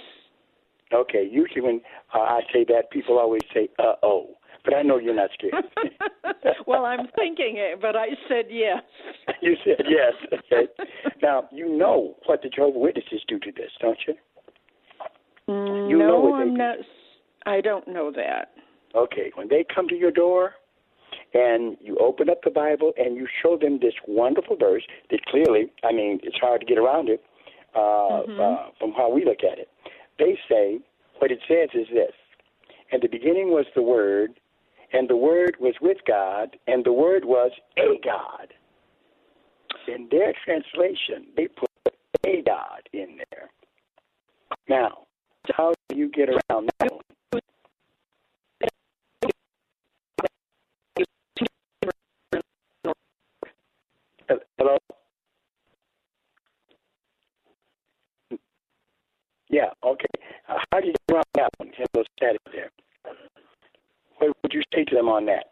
[0.93, 1.23] Okay.
[1.29, 1.81] Usually when
[2.13, 5.53] uh, I say that, people always say, "Uh oh," but I know you're not scared.
[6.67, 8.81] well, I'm thinking it, but I said yes.
[9.41, 10.13] you said yes.
[10.33, 10.71] Okay.
[11.21, 14.13] now you know what the Jehovah Witnesses do to this, don't you?
[15.49, 16.57] Mm, You no, know what they I'm do.
[16.57, 16.75] not.
[17.45, 18.51] I don't know that.
[18.95, 20.53] Okay, when they come to your door
[21.33, 25.71] and you open up the Bible and you show them this wonderful verse that clearly,
[25.83, 27.23] I mean, it's hard to get around it.
[27.75, 27.79] uh,
[28.29, 28.39] mm-hmm.
[28.39, 29.67] uh, from how we look at it.
[30.19, 30.79] They say
[31.17, 32.13] what it says is this:
[32.91, 34.39] "In the beginning was the Word,
[34.93, 38.53] and the Word was with God, and the Word was a God."
[39.87, 41.69] In their translation, they put
[42.25, 43.49] a God in there.
[44.69, 45.05] Now,
[45.55, 46.91] how do you get around that?
[54.57, 54.77] Hello?
[59.49, 60.05] Yeah, okay.
[60.47, 61.71] Uh, how do you get around that one?
[61.93, 62.71] Those static there.
[64.27, 65.45] What would you say to them on that?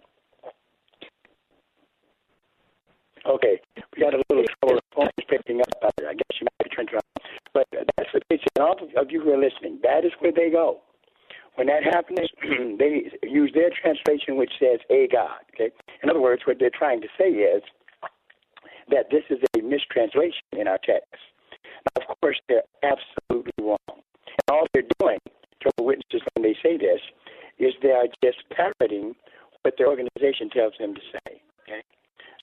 [3.25, 3.61] Okay,
[3.95, 4.81] we got a little trouble.
[4.81, 5.93] The phone is picking up.
[5.99, 7.03] I guess you might be turned around.
[7.53, 8.59] But that's what they say.
[8.59, 10.81] All of you who are listening, that is where they go.
[11.55, 12.27] When that happens,
[12.79, 15.69] they use their translation, which says "a God." Okay.
[16.01, 17.61] In other words, what they're trying to say is
[18.89, 21.21] that this is a mistranslation in our text.
[21.85, 23.77] Now, of course, they're absolutely wrong.
[23.87, 25.19] And all they're doing,
[25.61, 27.01] Jehovah's Witnesses, when they say this,
[27.63, 29.15] is they are just parroting
[29.61, 31.41] what their organization tells them to say.
[31.63, 31.81] Okay.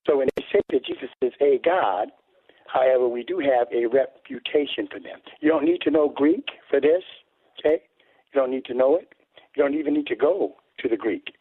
[0.06, 2.08] So when they say that Jesus is a God,
[2.68, 5.20] However, we do have a reputation for them.
[5.40, 7.02] You don't need to know Greek for this,
[7.58, 7.82] okay?
[8.32, 9.08] You don't need to know it.
[9.56, 11.32] You don't even need to go to the Greek.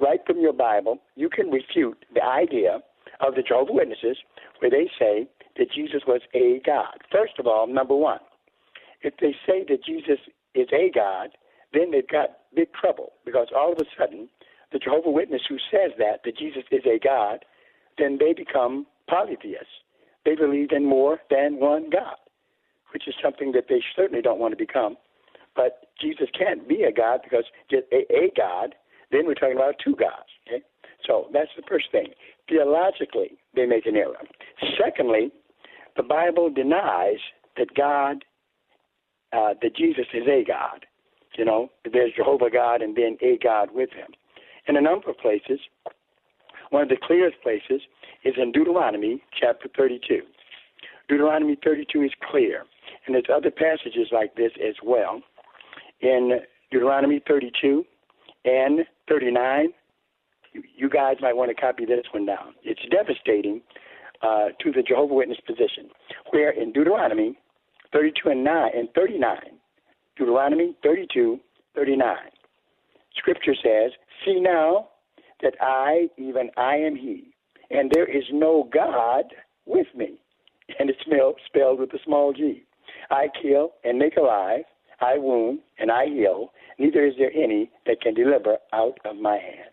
[0.00, 2.80] Right from your Bible, you can refute the idea
[3.20, 4.16] of the Jehovah Witnesses
[4.58, 6.98] where they say that Jesus was a God.
[7.12, 8.18] First of all, number one,
[9.02, 10.18] if they say that Jesus
[10.54, 11.30] is a God,
[11.74, 14.28] then they've got big trouble because all of a sudden,
[14.72, 17.44] the Jehovah Witness who says that, that Jesus is a God,
[17.98, 19.84] then they become polytheists
[20.24, 22.16] they believe in more than one God,
[22.92, 24.96] which is something that they certainly don't want to become.
[25.54, 28.74] But Jesus can't be a God because just a, a God,
[29.12, 30.30] then we're talking about two gods.
[30.48, 30.62] Okay?
[31.06, 32.08] So that's the first thing.
[32.48, 34.16] Theologically, they make an error.
[34.82, 35.30] Secondly,
[35.96, 37.20] the Bible denies
[37.56, 38.24] that God,
[39.32, 40.86] uh, that Jesus is a God.
[41.36, 44.08] You know, there's Jehovah God and then a God with him.
[44.66, 45.60] In a number of places,
[46.70, 47.82] one of the clearest places
[48.24, 50.22] is in Deuteronomy chapter 32.
[51.08, 52.64] Deuteronomy 32 is clear,
[53.06, 55.20] and there's other passages like this as well.
[56.00, 57.84] In Deuteronomy 32
[58.44, 59.68] and 39,
[60.76, 62.54] you guys might want to copy this one down.
[62.62, 63.60] It's devastating
[64.22, 65.90] uh, to the Jehovah Witness position,
[66.30, 67.36] where in Deuteronomy
[67.92, 69.36] 32 and 9 and 39,
[70.16, 71.40] Deuteronomy 32,
[71.74, 72.16] 39,
[73.16, 73.92] Scripture says,
[74.24, 74.88] "See now
[75.42, 77.34] that I, even I am He,
[77.70, 79.24] and there is no God
[79.66, 80.20] with me.
[80.78, 81.00] And it's
[81.46, 82.64] spelled with a small g.
[83.10, 84.64] I kill and make alive,
[85.00, 89.34] I wound and I heal, neither is there any that can deliver out of my
[89.34, 89.70] hand.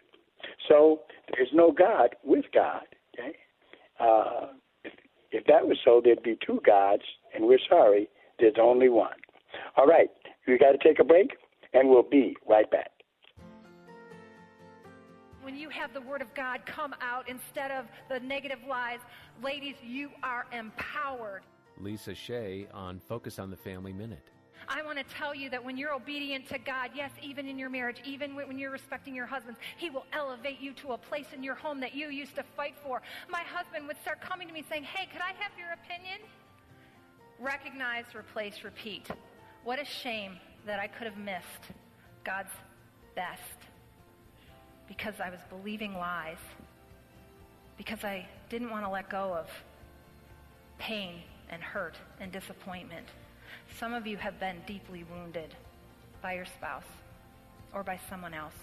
[0.68, 1.02] So
[1.34, 2.84] there's no God with God.
[3.14, 3.38] Okay?
[4.00, 4.48] Uh,
[4.84, 4.94] if,
[5.32, 9.16] if that was so, there'd be two gods, and we're sorry, there's only one.
[9.78, 10.10] All right,
[10.48, 11.32] we got to take a break,
[11.74, 12.92] and we'll be right back
[15.42, 19.00] when you have the Word of God come out instead of the negative lies,
[19.44, 21.42] ladies, you are empowered.
[21.80, 24.30] Lisa Shea on Focus on the Family Minute.
[24.70, 27.70] I want to tell you that when you're obedient to God, yes, even in your
[27.70, 31.44] marriage, even when you're respecting your husband, He will elevate you to a place in
[31.44, 33.02] your home that you used to fight for.
[33.30, 36.20] My husband would start coming to me saying, Hey, could I have your opinion?
[37.40, 39.10] Recognize, replace, repeat.
[39.64, 41.72] What a shame that I could have missed
[42.24, 42.52] God's
[43.16, 43.42] best
[44.88, 46.40] because I was believing lies,
[47.78, 49.48] because I didn't want to let go of
[50.80, 53.06] pain and hurt and disappointment.
[53.80, 55.54] Some of you have been deeply wounded
[56.22, 56.84] by your spouse
[57.74, 58.56] or by someone else.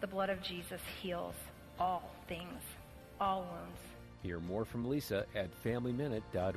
[0.00, 1.34] The blood of Jesus heals
[1.78, 2.62] all things,
[3.20, 3.80] all wounds.
[4.22, 6.54] Hear more from Lisa at FamilyMinute.org.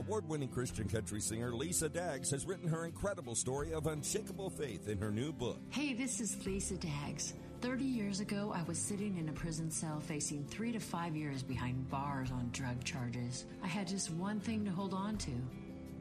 [0.00, 4.88] Award winning Christian country singer Lisa Daggs has written her incredible story of unshakable faith
[4.88, 5.58] in her new book.
[5.68, 7.34] Hey, this is Lisa Daggs.
[7.60, 11.42] 30 years ago, I was sitting in a prison cell facing three to five years
[11.42, 13.44] behind bars on drug charges.
[13.62, 15.32] I had just one thing to hold on to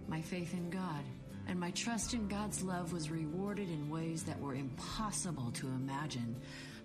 [0.07, 1.03] my faith in God.
[1.49, 6.37] And my trust in God's love was rewarded in ways that were impossible to imagine.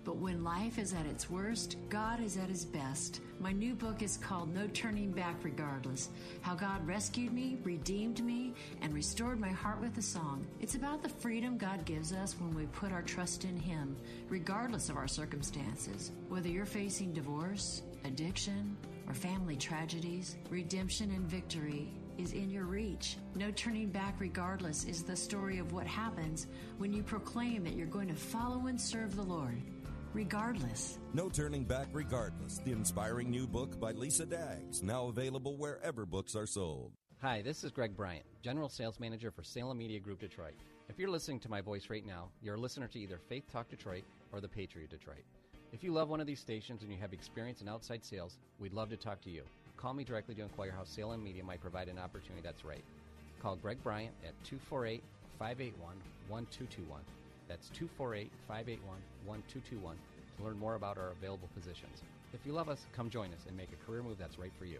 [0.05, 3.21] But when life is at its worst, God is at his best.
[3.39, 6.09] My new book is called No Turning Back Regardless
[6.41, 10.45] How God Rescued Me, Redeemed Me, and Restored My Heart with a Song.
[10.59, 13.97] It's about the freedom God gives us when we put our trust in Him,
[14.29, 16.11] regardless of our circumstances.
[16.29, 18.77] Whether you're facing divorce, addiction,
[19.07, 21.89] or family tragedies, redemption and victory
[22.19, 23.17] is in your reach.
[23.33, 26.45] No turning back, regardless, is the story of what happens
[26.77, 29.61] when you proclaim that you're going to follow and serve the Lord.
[30.15, 30.97] Regardless.
[31.13, 32.59] No turning back, regardless.
[32.59, 36.93] The inspiring new book by Lisa Daggs, now available wherever books are sold.
[37.21, 40.55] Hi, this is Greg Bryant, General Sales Manager for Salem Media Group Detroit.
[40.87, 43.67] If you're listening to my voice right now, you're a listener to either Faith Talk
[43.69, 45.25] Detroit or The Patriot Detroit.
[45.73, 48.73] If you love one of these stations and you have experience in outside sales, we'd
[48.73, 49.43] love to talk to you.
[49.75, 52.85] Call me directly to inquire how Salem Media might provide an opportunity that's right.
[53.41, 55.03] Call Greg Bryant at 248
[55.39, 55.97] 581
[56.29, 57.01] 1221.
[57.47, 59.95] That's 248 581 1221
[60.37, 62.01] to learn more about our available positions.
[62.33, 64.65] If you love us, come join us and make a career move that's right for
[64.65, 64.79] you.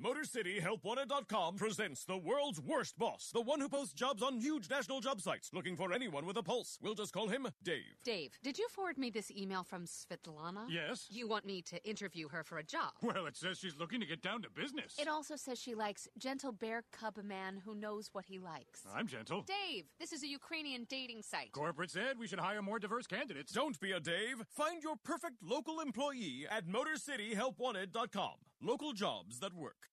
[0.00, 5.20] MotorCityHelpWanted.com presents the world's worst boss, the one who posts jobs on huge national job
[5.20, 6.78] sites, looking for anyone with a pulse.
[6.82, 7.98] We'll just call him Dave.
[8.04, 10.66] Dave, did you forward me this email from Svetlana?
[10.68, 11.06] Yes.
[11.10, 12.92] You want me to interview her for a job?
[13.02, 14.96] Well, it says she's looking to get down to business.
[14.98, 18.80] It also says she likes gentle bear cub man who knows what he likes.
[18.94, 19.42] I'm gentle.
[19.42, 21.52] Dave, this is a Ukrainian dating site.
[21.52, 23.52] Corporate said we should hire more diverse candidates.
[23.52, 24.42] Don't be a Dave.
[24.48, 28.34] Find your perfect local employee at MotorCityHelpWanted.com.
[28.64, 29.88] Local jobs that work.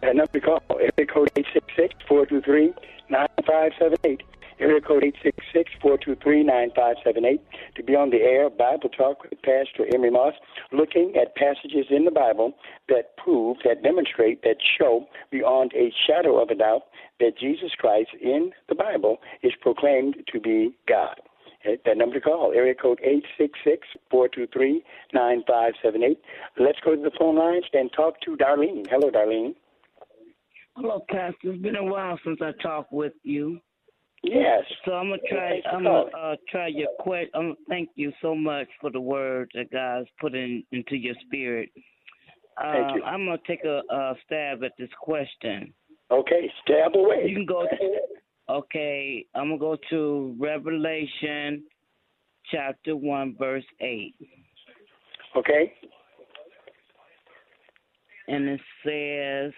[0.00, 4.22] That number to call, area code 866-423-9578.
[4.60, 5.04] Area code
[5.84, 7.38] 866-423-9578
[7.76, 10.34] to be on the air, Bible Talk with Pastor Emery Moss,
[10.72, 12.54] looking at passages in the Bible
[12.88, 16.82] that prove, that demonstrate, that show beyond a shadow of a doubt
[17.20, 21.20] that Jesus Christ in the Bible is proclaimed to be God.
[21.64, 23.00] That number to call, area code
[24.12, 26.16] 866-423-9578.
[26.58, 28.86] Let's go to the phone lines and talk to Darlene.
[28.88, 29.54] Hello, Darlene.
[30.76, 31.52] Hello, Pastor.
[31.52, 33.60] It's been a while since I talked with you.
[34.22, 34.62] Yes.
[34.84, 35.60] So I'm gonna try.
[35.72, 37.30] I'm gonna uh, try your question.
[37.34, 41.70] Um, thank you so much for the word that God's put in into your spirit.
[42.56, 43.02] Uh, Thank you.
[43.04, 45.72] I'm gonna take a, a stab at this question.
[46.10, 47.26] Okay, stab away.
[47.28, 47.66] You can go.
[48.50, 51.62] okay, I'm gonna go to Revelation
[52.50, 54.14] chapter one, verse eight.
[55.36, 55.72] Okay.
[58.28, 59.52] and it says,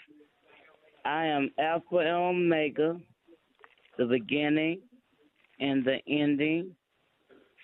[1.05, 2.99] I am Alpha and Omega,
[4.01, 4.81] the beginning
[5.61, 6.75] and the ending,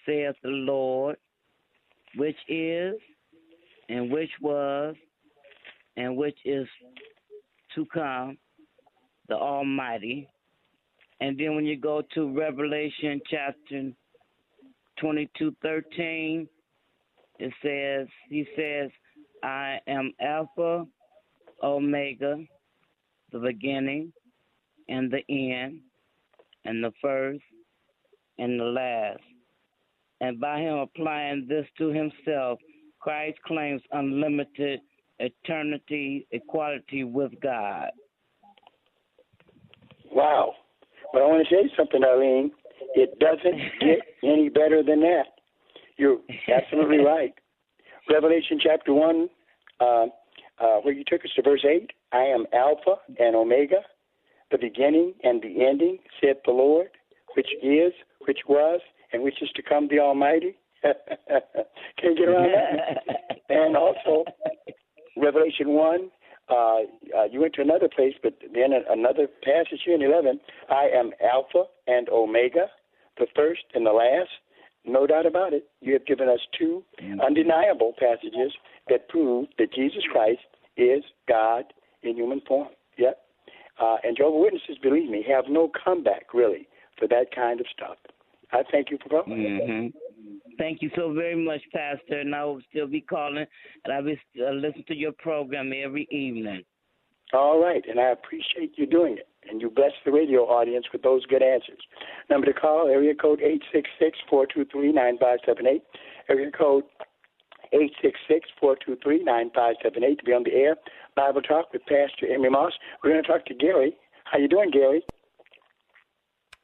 [0.04, 1.16] saith the Lord,
[2.14, 2.92] which is,
[3.88, 4.94] and which was,
[5.96, 6.68] and which is
[7.74, 8.36] to come,
[9.28, 10.28] the Almighty.
[11.22, 13.92] And then when you go to Revelation chapter
[15.00, 16.46] 22 13,
[17.38, 18.90] it says, He says,
[19.42, 20.86] I am Alpha,
[21.62, 22.44] Omega,
[23.32, 24.12] the beginning
[24.88, 25.80] and the end,
[26.66, 27.42] and the first
[28.38, 29.20] and the last.
[30.20, 32.58] And by him applying this to himself,
[33.00, 34.80] Christ claims unlimited
[35.18, 37.90] eternity, equality with God.
[40.10, 40.54] Wow.
[41.12, 42.50] But I want to you something, Arlene.
[42.94, 45.26] It doesn't get any better than that.
[45.96, 46.18] You're
[46.52, 47.32] absolutely right.
[48.10, 49.28] Revelation chapter 1,
[49.80, 50.06] uh, uh,
[50.82, 53.82] where you took us to verse 8 I am Alpha and Omega,
[54.50, 56.88] the beginning and the ending, said the Lord,
[57.34, 57.92] which is,
[58.26, 58.80] which was,
[59.12, 60.56] and which is to come, the Almighty.
[60.82, 63.38] Can't get around that.
[63.48, 64.24] and also,
[65.16, 66.10] Revelation 1,
[66.48, 70.40] uh, uh, you went to another place, but then another passage here in 11.
[70.70, 72.66] I am Alpha and Omega,
[73.18, 74.30] the first and the last.
[74.84, 75.68] No doubt about it.
[75.80, 76.84] You have given us two
[77.24, 78.52] undeniable passages
[78.88, 81.64] that prove that Jesus Christ is God
[82.04, 82.68] in human form.
[82.96, 83.18] Yep.
[83.80, 86.68] Uh, and Jehovah's Witnesses, believe me, have no comeback really
[86.98, 87.96] for that kind of stuff.
[88.52, 89.92] I thank you for calling.
[89.92, 89.98] hmm
[90.58, 92.20] Thank you so very much, Pastor.
[92.20, 93.44] And I will still be calling,
[93.84, 96.64] and I will uh, listen to your program every evening.
[97.34, 99.28] All right, and I appreciate you doing it.
[99.50, 101.78] And you bless the radio audience with those good answers.
[102.30, 103.40] Number to call, area code
[104.32, 105.82] 866-423-9578.
[106.30, 106.84] Area code
[107.72, 110.76] 866-423-9578 to be on the air.
[111.14, 112.72] Bible Talk with Pastor Emery Moss.
[113.02, 113.96] We're going to talk to Gary.
[114.24, 115.02] How you doing, Gary?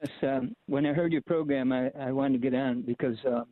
[0.03, 3.45] Yes, um, when I heard your program, I, I wanted to get on because uh,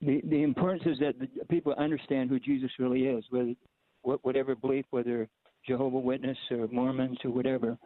[0.00, 3.52] the the importance is that the people understand who Jesus really is, whether
[4.02, 5.28] what, whatever belief, whether
[5.66, 7.76] Jehovah Witness or Mormons or whatever.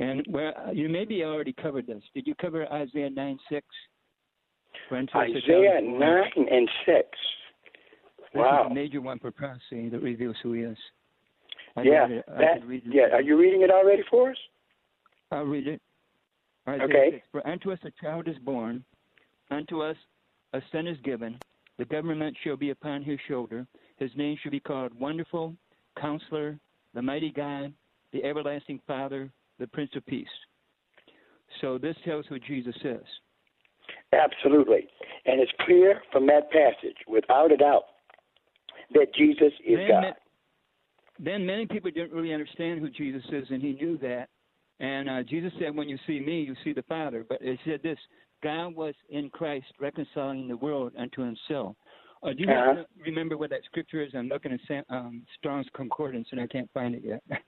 [0.00, 2.02] And well, you maybe already covered this.
[2.12, 3.64] Did you cover Isaiah nine six?
[4.92, 6.68] Isaiah 9 and
[8.32, 8.38] 6.
[8.38, 8.68] Wow.
[8.70, 10.78] a major one for prophecy that reveals who he is.
[11.76, 13.14] I yeah, that, yeah.
[13.14, 14.36] Are you reading it already for us?
[15.30, 15.80] I'll read it.
[16.68, 17.10] Okay.
[17.12, 18.84] 6, For unto us a child is born,
[19.50, 19.96] unto us
[20.52, 21.38] a son is given,
[21.78, 23.66] the government shall be upon his shoulder.
[23.98, 25.54] His name shall be called Wonderful,
[25.98, 26.58] Counselor,
[26.94, 27.72] the Mighty God,
[28.12, 30.26] the Everlasting Father, the Prince of Peace.
[31.60, 33.04] So this tells who Jesus is.
[34.12, 34.88] Absolutely.
[35.26, 37.84] And it's clear from that passage, without a doubt,
[38.94, 40.14] that Jesus is then, God.
[41.18, 44.28] then many people didn't really understand who Jesus is, and he knew that.
[44.80, 47.80] And uh, Jesus said, "When you see me, you see the Father." But he said
[47.82, 47.98] this:
[48.42, 51.76] God was in Christ reconciling the world unto Himself.
[52.22, 52.84] Uh, do you Uh-huh.
[53.04, 54.12] remember what that scripture is?
[54.14, 57.22] I'm looking at um, Strong's Concordance, and I can't find it yet.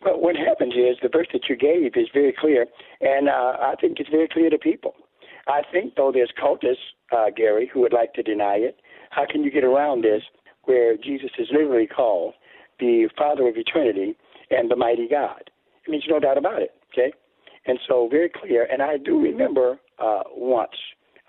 [0.00, 2.66] Well, what happens is the verse that you gave is very clear,
[3.00, 4.94] and uh, I think it's very clear to people.
[5.48, 6.76] I think, though, there's cultists,
[7.10, 8.78] uh, Gary, who would like to deny it.
[9.10, 10.22] How can you get around this
[10.68, 12.34] where Jesus is literally called
[12.78, 14.16] the Father of eternity
[14.50, 15.50] and the mighty God?
[15.86, 17.12] It means there's no doubt about it, okay?
[17.66, 18.68] And so, very clear.
[18.70, 20.76] And I do remember uh, once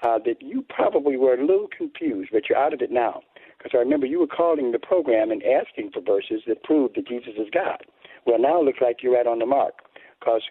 [0.03, 3.21] uh, that you probably were a little confused, but you're out of it now.
[3.57, 7.07] Because I remember you were calling the program and asking for verses that prove that
[7.07, 7.83] Jesus is God.
[8.25, 9.75] Well, now it looks like you're right on the mark,
[10.19, 10.41] because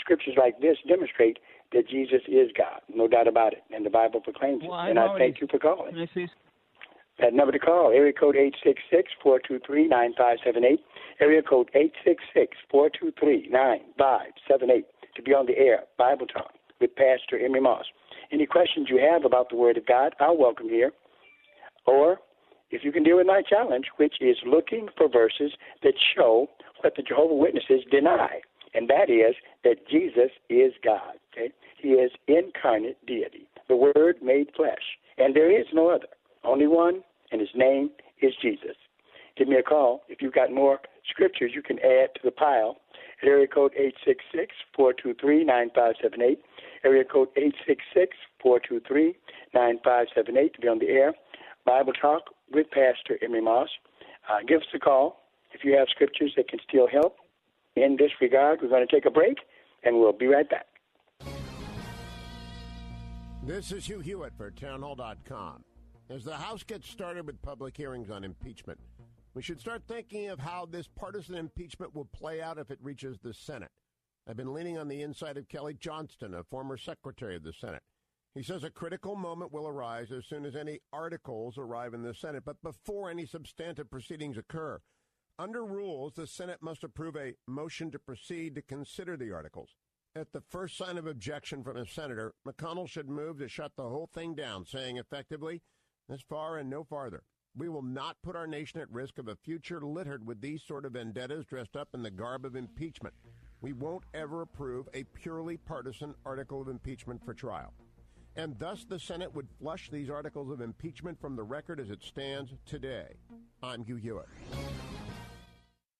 [0.00, 1.38] scriptures like this demonstrate
[1.72, 4.90] that Jesus is God, no doubt about it, and the Bible proclaims Well, it.
[4.90, 5.94] And I thank you for calling.
[7.20, 10.64] That number to call, area code eight six six four two three nine five seven
[10.64, 10.80] eight.
[11.20, 15.46] Area code eight six six four two three nine five seven eight to be on
[15.46, 17.84] the air, Bible Talk with Pastor Emery Moss.
[18.32, 20.90] Any questions you have about the Word of God, I'll welcome here.
[21.86, 22.18] Or
[22.70, 25.52] if you can deal with my challenge, which is looking for verses
[25.82, 26.48] that show
[26.80, 28.40] what the Jehovah Witnesses deny,
[28.74, 31.14] and that is that Jesus is God.
[31.32, 36.08] Okay, He is incarnate deity, the Word made flesh, and there is no other,
[36.44, 37.90] only one, and His name
[38.20, 38.76] is Jesus.
[39.36, 42.76] Give me a call if you've got more scriptures you can add to the pile.
[43.22, 46.40] At area code eight six six four two three nine five seven eight.
[46.84, 49.14] Area code eight six six four two three
[49.54, 51.14] nine five seven eight to be on the air.
[51.64, 53.68] Bible Talk with Pastor Emery Moss.
[54.28, 55.22] Uh, give us a call
[55.52, 57.16] if you have scriptures that can still help.
[57.76, 59.38] In this regard, we're going to take a break,
[59.82, 60.66] and we'll be right back.
[63.44, 65.64] This is Hugh Hewitt for Townhall.com.
[66.10, 68.78] As the House gets started with public hearings on impeachment,
[69.34, 73.18] we should start thinking of how this partisan impeachment will play out if it reaches
[73.18, 73.70] the Senate.
[74.28, 77.82] I've been leaning on the inside of Kelly Johnston, a former Secretary of the Senate.
[78.34, 82.14] He says a critical moment will arise as soon as any articles arrive in the
[82.14, 84.80] Senate, but before any substantive proceedings occur.
[85.38, 89.76] Under rules, the Senate must approve a motion to proceed to consider the articles.
[90.14, 93.88] At the first sign of objection from a senator, McConnell should move to shut the
[93.88, 95.62] whole thing down, saying effectively,
[96.08, 97.22] this far and no farther.
[97.56, 100.86] We will not put our nation at risk of a future littered with these sort
[100.86, 103.14] of vendettas dressed up in the garb of impeachment.
[103.60, 107.72] We won't ever approve a purely partisan article of impeachment for trial.
[108.36, 112.02] And thus the Senate would flush these articles of impeachment from the record as it
[112.02, 113.08] stands today.
[113.62, 114.28] I'm Hugh Hewitt.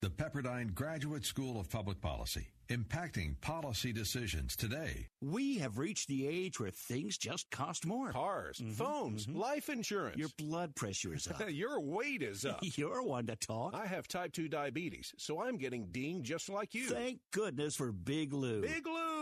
[0.02, 5.06] The Pepperdine Graduate School of Public Policy, impacting policy decisions today.
[5.20, 8.10] We have reached the age where things just cost more.
[8.10, 9.38] Cars, mm-hmm, phones, mm-hmm.
[9.38, 10.16] life insurance.
[10.16, 11.48] Your blood pressure is up.
[11.48, 12.58] Your weight is up.
[12.62, 13.76] You're one to talk.
[13.76, 16.88] I have type 2 diabetes, so I'm getting dinged just like you.
[16.88, 18.60] Thank goodness for Big Lou.
[18.60, 19.21] Big Lou!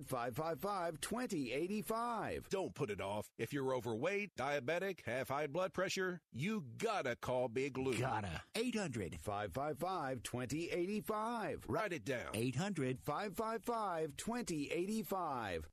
[0.00, 2.48] 555 2085.
[2.48, 3.26] Don't put it off.
[3.38, 7.94] If you're overweight, diabetic, have high blood pressure, you gotta call Big Lou.
[7.94, 8.40] Gotta.
[8.54, 11.64] 800 555 2085.
[11.68, 12.30] Write it down.
[12.32, 15.68] 800 555 2085.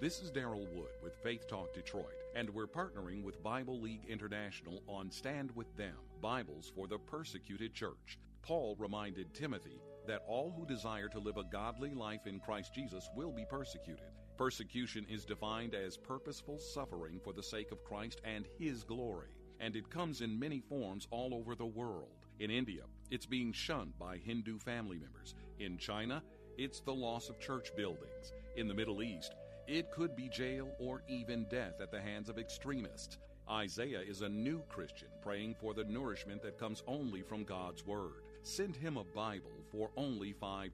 [0.00, 4.82] This is Daryl Wood with Faith Talk Detroit, and we're partnering with Bible League International
[4.88, 8.18] on Stand With Them Bibles for the Persecuted Church.
[8.42, 13.10] Paul reminded Timothy that all who desire to live a godly life in Christ Jesus
[13.14, 14.06] will be persecuted.
[14.36, 19.28] Persecution is defined as purposeful suffering for the sake of Christ and His glory,
[19.60, 22.26] and it comes in many forms all over the world.
[22.40, 25.34] In India, it's being shunned by Hindu family members.
[25.60, 26.22] In China,
[26.58, 28.32] it's the loss of church buildings.
[28.56, 29.34] In the Middle East,
[29.66, 33.18] it could be jail or even death at the hands of extremists.
[33.50, 38.22] Isaiah is a new Christian praying for the nourishment that comes only from God's Word.
[38.42, 40.70] Send him a Bible for only $5.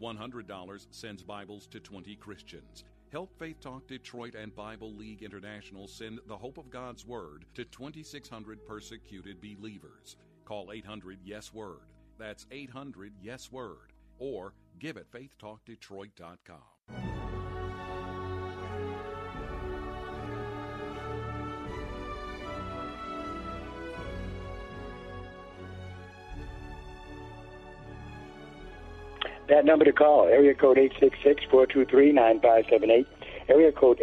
[0.00, 2.84] $100 sends Bibles to 20 Christians.
[3.12, 7.64] Help Faith Talk Detroit and Bible League International send the hope of God's Word to
[7.66, 10.16] 2,600 persecuted believers.
[10.44, 11.92] Call 800 Yes Word.
[12.18, 13.92] That's 800 Yes Word.
[14.18, 17.17] Or give at faithtalkdetroit.com.
[29.48, 33.06] That number to call, area code 866-423-9578.
[33.48, 33.98] Area code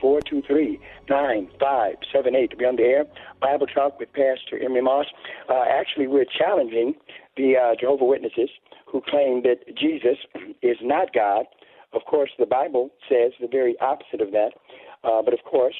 [0.00, 3.04] 866-423-9578 to be on the air.
[3.40, 5.06] Bible Talk with Pastor Emery Moss.
[5.48, 6.94] Uh, actually, we're challenging
[7.36, 8.50] the uh, Jehovah Witnesses
[8.86, 10.18] who claim that Jesus
[10.62, 11.46] is not God.
[11.92, 14.52] Of course, the Bible says the very opposite of that.
[15.02, 15.74] Uh, but of course,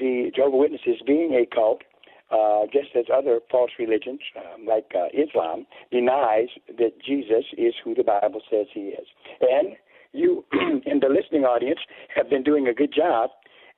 [0.00, 1.82] the Jehovah Witnesses, being a cult,
[2.30, 6.48] uh, just as other false religions um, like uh, Islam denies
[6.78, 9.06] that Jesus is who the Bible says he is.
[9.40, 9.76] And
[10.12, 11.80] you in the listening audience
[12.14, 13.30] have been doing a good job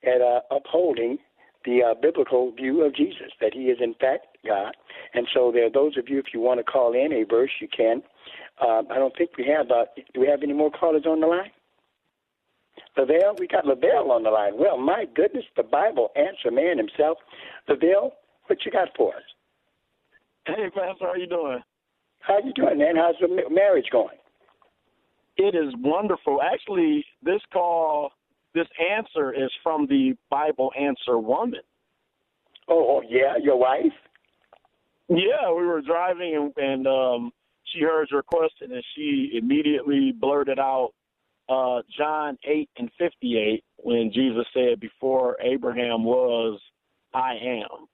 [0.03, 1.17] at uh, upholding
[1.65, 4.75] the uh, biblical view of Jesus, that he is in fact God.
[5.13, 7.51] And so there are those of you, if you want to call in a verse,
[7.59, 8.01] you can.
[8.61, 11.27] Uh, I don't think we have, uh, do we have any more callers on the
[11.27, 11.51] line?
[12.97, 14.53] Lavelle, we got Lavelle on the line.
[14.57, 17.17] Well, my goodness, the Bible answer man himself.
[17.67, 18.13] Lavelle,
[18.49, 19.23] what you got for us?
[20.45, 21.59] Hey, Pastor, how are you doing?
[22.19, 22.95] How you doing, man?
[22.95, 24.17] How's the marriage going?
[25.37, 26.41] It is wonderful.
[26.41, 28.11] Actually, this call,
[28.53, 31.61] this answer is from the Bible Answer Woman.
[32.67, 33.93] Oh, oh yeah, your wife?
[35.07, 37.31] Yeah, we were driving and, and um,
[37.65, 40.91] she heard your question and she immediately blurted out
[41.47, 46.59] uh, John 8 and 58 when Jesus said, Before Abraham was,
[47.13, 47.87] I am.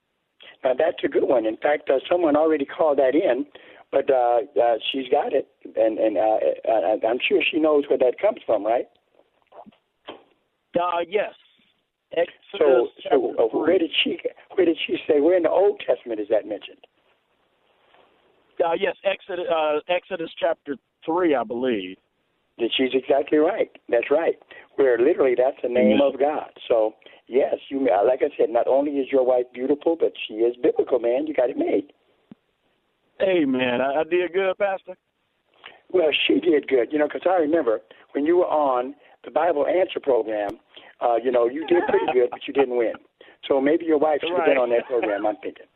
[0.65, 1.45] Now, that's a good one.
[1.45, 3.45] In fact, uh, someone already called that in,
[3.91, 7.99] but uh, uh, she's got it, and, and uh, uh, I'm sure she knows where
[7.99, 8.87] that comes from, right?
[10.09, 11.33] Uh, yes.
[12.11, 14.17] Exodus so, so uh, where did she
[14.55, 15.19] where did she say?
[15.19, 16.85] Where in the Old Testament is that mentioned?
[18.63, 21.97] Uh, yes, Exodus uh, Exodus chapter three, I believe.
[22.57, 23.69] That she's exactly right.
[23.89, 24.35] That's right.
[24.75, 26.13] Where literally that's the name mm-hmm.
[26.13, 26.49] of God.
[26.67, 26.93] So
[27.27, 30.99] yes, you like I said, not only is your wife beautiful, but she is biblical,
[30.99, 31.27] man.
[31.27, 31.91] You got it made.
[33.21, 33.81] Amen.
[33.81, 34.95] I, I did good, Pastor.
[35.91, 37.79] Well, she did good, you know, because I remember
[38.13, 40.59] when you were on the Bible Answer program,
[41.01, 42.93] uh, you know, you did pretty good, but you didn't win.
[43.47, 44.49] So maybe your wife should have right.
[44.49, 45.25] been on that program.
[45.25, 45.67] I'm thinking.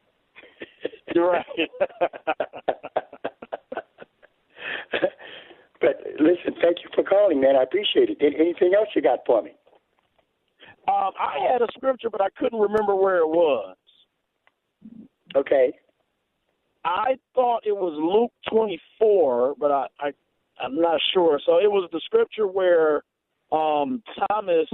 [1.13, 1.45] You're right.
[5.81, 7.55] but listen, thank you for calling, man.
[7.55, 8.17] I appreciate it.
[8.21, 9.51] Anything else you got for me?
[10.87, 13.75] Um, I had a scripture, but I couldn't remember where it was.
[15.35, 15.73] Okay.
[16.83, 20.11] I thought it was Luke 24, but I, I
[20.61, 21.39] I'm not sure.
[21.45, 23.03] So it was the scripture where
[23.51, 24.67] um, Thomas,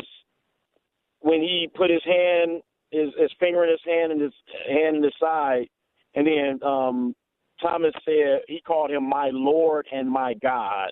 [1.19, 4.33] when he put his hand, his, his finger in his hand and his
[4.67, 5.67] hand in his side,
[6.15, 7.15] and then um,
[7.61, 10.91] Thomas said he called him my Lord and my God,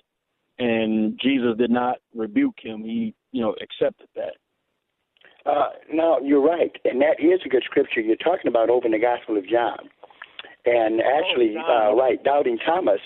[0.58, 2.82] and Jesus did not rebuke him.
[2.82, 4.34] He, you know, accepted that.
[5.46, 8.92] Uh, no, you're right, and that is a good scripture you're talking about over in
[8.92, 9.90] the Gospel of John.
[10.64, 13.00] And actually, oh, uh, right, doubting Thomas,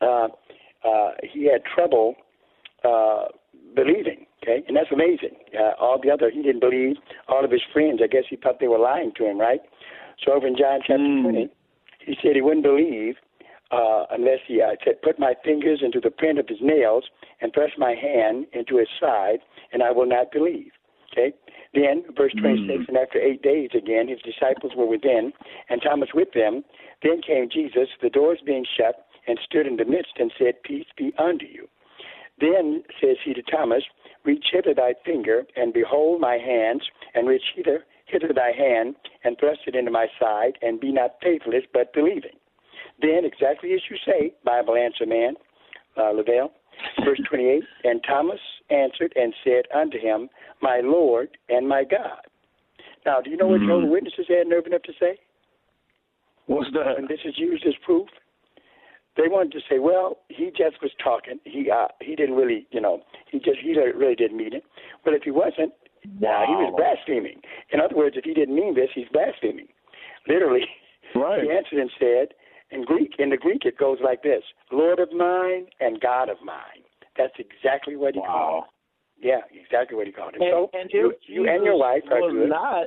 [0.00, 0.28] uh,
[0.84, 2.14] uh, he had trouble
[2.84, 3.26] uh,
[3.74, 4.24] believing.
[4.42, 5.36] Okay, and that's amazing.
[5.52, 6.96] Uh, all the other, he didn't believe.
[7.28, 9.60] All of his friends, I guess, he thought they were lying to him, right?
[10.24, 11.22] So over in John chapter mm.
[11.22, 11.50] 20,
[12.08, 13.16] he said he wouldn't believe
[13.70, 17.04] uh, unless he uh, said, "Put my fingers into the print of his nails
[17.40, 19.40] and press my hand into his side,
[19.72, 20.72] and I will not believe."
[21.12, 21.34] Okay.
[21.74, 22.88] Then, verse 26, mm.
[22.88, 25.32] and after eight days again, his disciples were within,
[25.68, 26.64] and Thomas with them.
[27.02, 30.86] Then came Jesus, the doors being shut, and stood in the midst and said, Peace
[30.96, 31.68] be unto you.
[32.40, 33.84] Then says he to Thomas,
[34.24, 36.82] Reach hither thy finger, and behold my hands,
[37.14, 41.16] and reach hither, hither thy hand, and thrust it into my side, and be not
[41.22, 42.38] faithless, but believing.
[43.00, 45.34] Then, exactly as you say, Bible answer man,
[45.96, 46.52] uh, Lavelle,
[47.04, 48.40] verse 28, and Thomas
[48.70, 50.28] answered and said unto him,
[50.62, 52.20] My Lord and my God.
[53.06, 53.68] Now, do you know what mm-hmm.
[53.68, 55.18] Jehovah's Witnesses had nerve enough to say?
[56.46, 56.98] What's that?
[56.98, 58.08] And this is used as proof.
[59.16, 61.40] They wanted to say, well, he just was talking.
[61.44, 64.64] He uh, he didn't really, you know, he just he really didn't mean it.
[65.04, 65.72] Well, if he wasn't,
[66.20, 66.42] wow.
[66.42, 67.40] uh, he was blaspheming.
[67.72, 69.68] In other words, if he didn't mean this, he's blaspheming.
[70.28, 70.66] Literally,
[71.14, 71.42] right.
[71.42, 72.34] he answered and said,
[72.70, 76.36] in Greek, in the Greek, it goes like this: Lord of mine and God of
[76.44, 76.84] mine.
[77.16, 78.26] That's exactly what he wow.
[78.26, 78.64] called.
[79.20, 80.42] Yeah, exactly what he called him.
[80.42, 82.48] And, so and you, you and your wife are was good.
[82.48, 82.86] Not,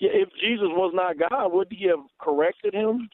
[0.00, 3.08] if Jesus was not God, would he have corrected him?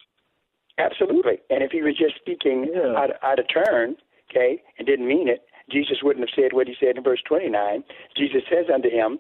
[0.79, 1.41] Absolutely.
[1.51, 2.97] And if he was just speaking yeah.
[2.97, 3.97] out, out of turn,
[4.31, 7.85] okay, and didn't mean it, Jesus wouldn't have said what he said in verse 29.
[8.17, 9.19] Jesus says unto him,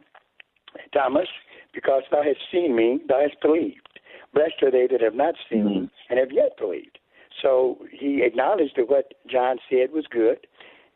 [0.93, 1.29] Thomas,
[1.75, 3.89] because thou hast seen me, thou hast believed.
[4.35, 5.85] Blessed are they that have not seen mm-hmm.
[6.11, 6.99] and have yet believed.
[7.43, 10.47] So he acknowledged that what John said was good.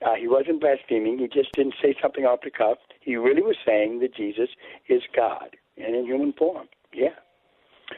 [0.04, 1.18] Uh, he wasn't blaspheming.
[1.18, 2.78] He just didn't say something off the cuff.
[3.00, 4.48] He really was saying that Jesus
[4.88, 6.66] is God and in human form.
[6.92, 7.14] Yeah.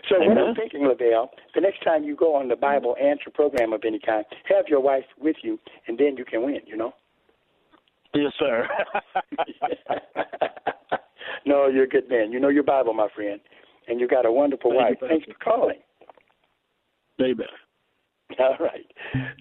[0.08, 0.28] So Amen.
[0.28, 3.82] what I'm thinking, Lavelle, the next time you go on the Bible answer program of
[3.86, 6.60] any kind, have your wife with you, and then you can win.
[6.66, 6.94] You know.
[8.14, 8.68] Yes, sir.
[11.46, 12.32] no, you're a good man.
[12.32, 13.40] You know your Bible, my friend,
[13.88, 15.10] and you got a wonderful Thank wife.
[15.10, 15.78] Thanks for calling.
[17.20, 17.46] Amen.
[18.38, 18.86] All right.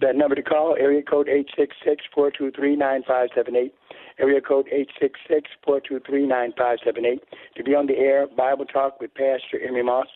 [0.00, 3.56] That number to call, area code eight six six four two three nine five seven
[3.56, 3.74] eight.
[4.18, 7.22] Area code eight six six four two three nine five seven eight.
[7.56, 10.06] To be on the air, Bible Talk with Pastor Emery Moss.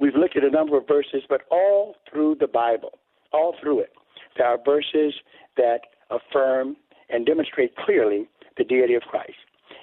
[0.00, 2.98] We've looked at a number of verses, but all through the Bible,
[3.32, 3.92] all through it,
[4.36, 5.14] there are verses
[5.56, 5.80] that
[6.10, 6.76] affirm
[7.10, 9.38] and demonstrate clearly the deity of Christ.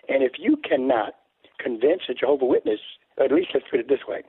[0.10, 1.14] And if you cannot
[1.60, 2.80] convince a Jehovah Witness,
[3.24, 4.22] at least let's put it this way,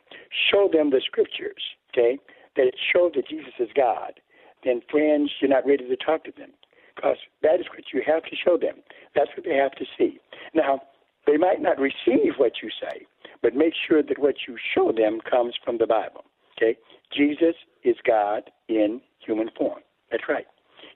[0.50, 2.18] show them the scriptures, okay,
[2.56, 4.20] that it shows that Jesus is God,
[4.64, 6.50] then friends, you're not ready to talk to them.
[6.94, 8.76] Because that is what you have to show them.
[9.14, 10.20] That's what they have to see.
[10.54, 10.80] Now,
[11.26, 13.06] they might not receive what you say,
[13.42, 16.24] but make sure that what you show them comes from the Bible.
[16.56, 16.78] Okay?
[17.12, 19.80] Jesus is God in human form.
[20.10, 20.46] That's right.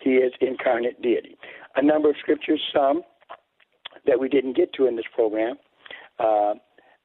[0.00, 1.36] He is incarnate deity.
[1.78, 3.02] A number of scriptures, some
[4.04, 5.54] that we didn't get to in this program.
[6.18, 6.54] Uh,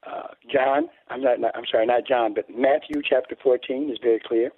[0.03, 4.19] uh, John, I'm not, not, I'm sorry, not John, but Matthew chapter 14 is very
[4.26, 4.49] clear.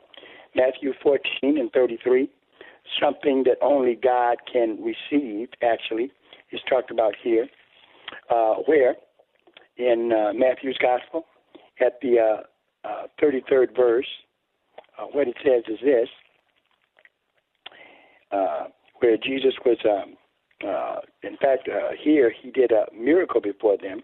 [0.55, 2.29] Matthew 14 and 33,
[2.97, 6.11] something that only God can receive, actually,
[6.53, 7.47] is talked about here.
[8.29, 8.95] Uh, where?
[9.75, 11.25] In uh, Matthew's Gospel,
[11.85, 12.19] at the
[12.85, 14.07] uh, uh, 33rd verse,
[14.97, 16.07] uh, what it says is this,
[18.31, 18.67] uh,
[18.99, 20.15] where Jesus was, um,
[20.65, 24.01] uh, in fact, uh, here he did a miracle before them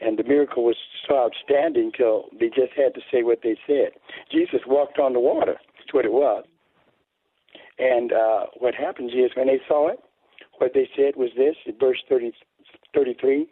[0.00, 0.76] and the miracle was
[1.08, 3.90] so outstanding till they just had to say what they said.
[4.30, 5.56] Jesus walked on the water.
[5.78, 6.44] That's what it was.
[7.78, 9.98] And uh, what happens is when they saw it,
[10.58, 12.32] what they said was this, in verse 30,
[12.94, 13.46] 33,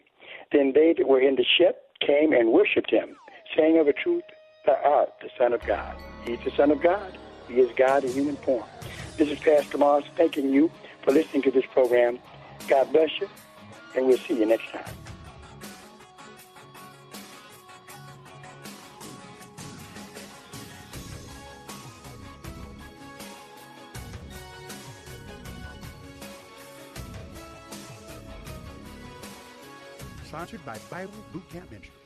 [0.53, 3.17] Then they that were in the ship came and worshipped him,
[3.57, 4.25] saying of a truth,
[4.67, 5.97] Thou art the Son of God.
[6.25, 7.17] He's the Son of God.
[7.49, 8.65] He is God in human form.
[9.17, 10.71] This is Pastor Moss thanking you
[11.03, 12.19] for listening to this program.
[12.69, 13.29] God bless you,
[13.95, 14.85] and we'll see you next time.
[30.27, 32.06] sponsored by Bible Boot Camp Ministries.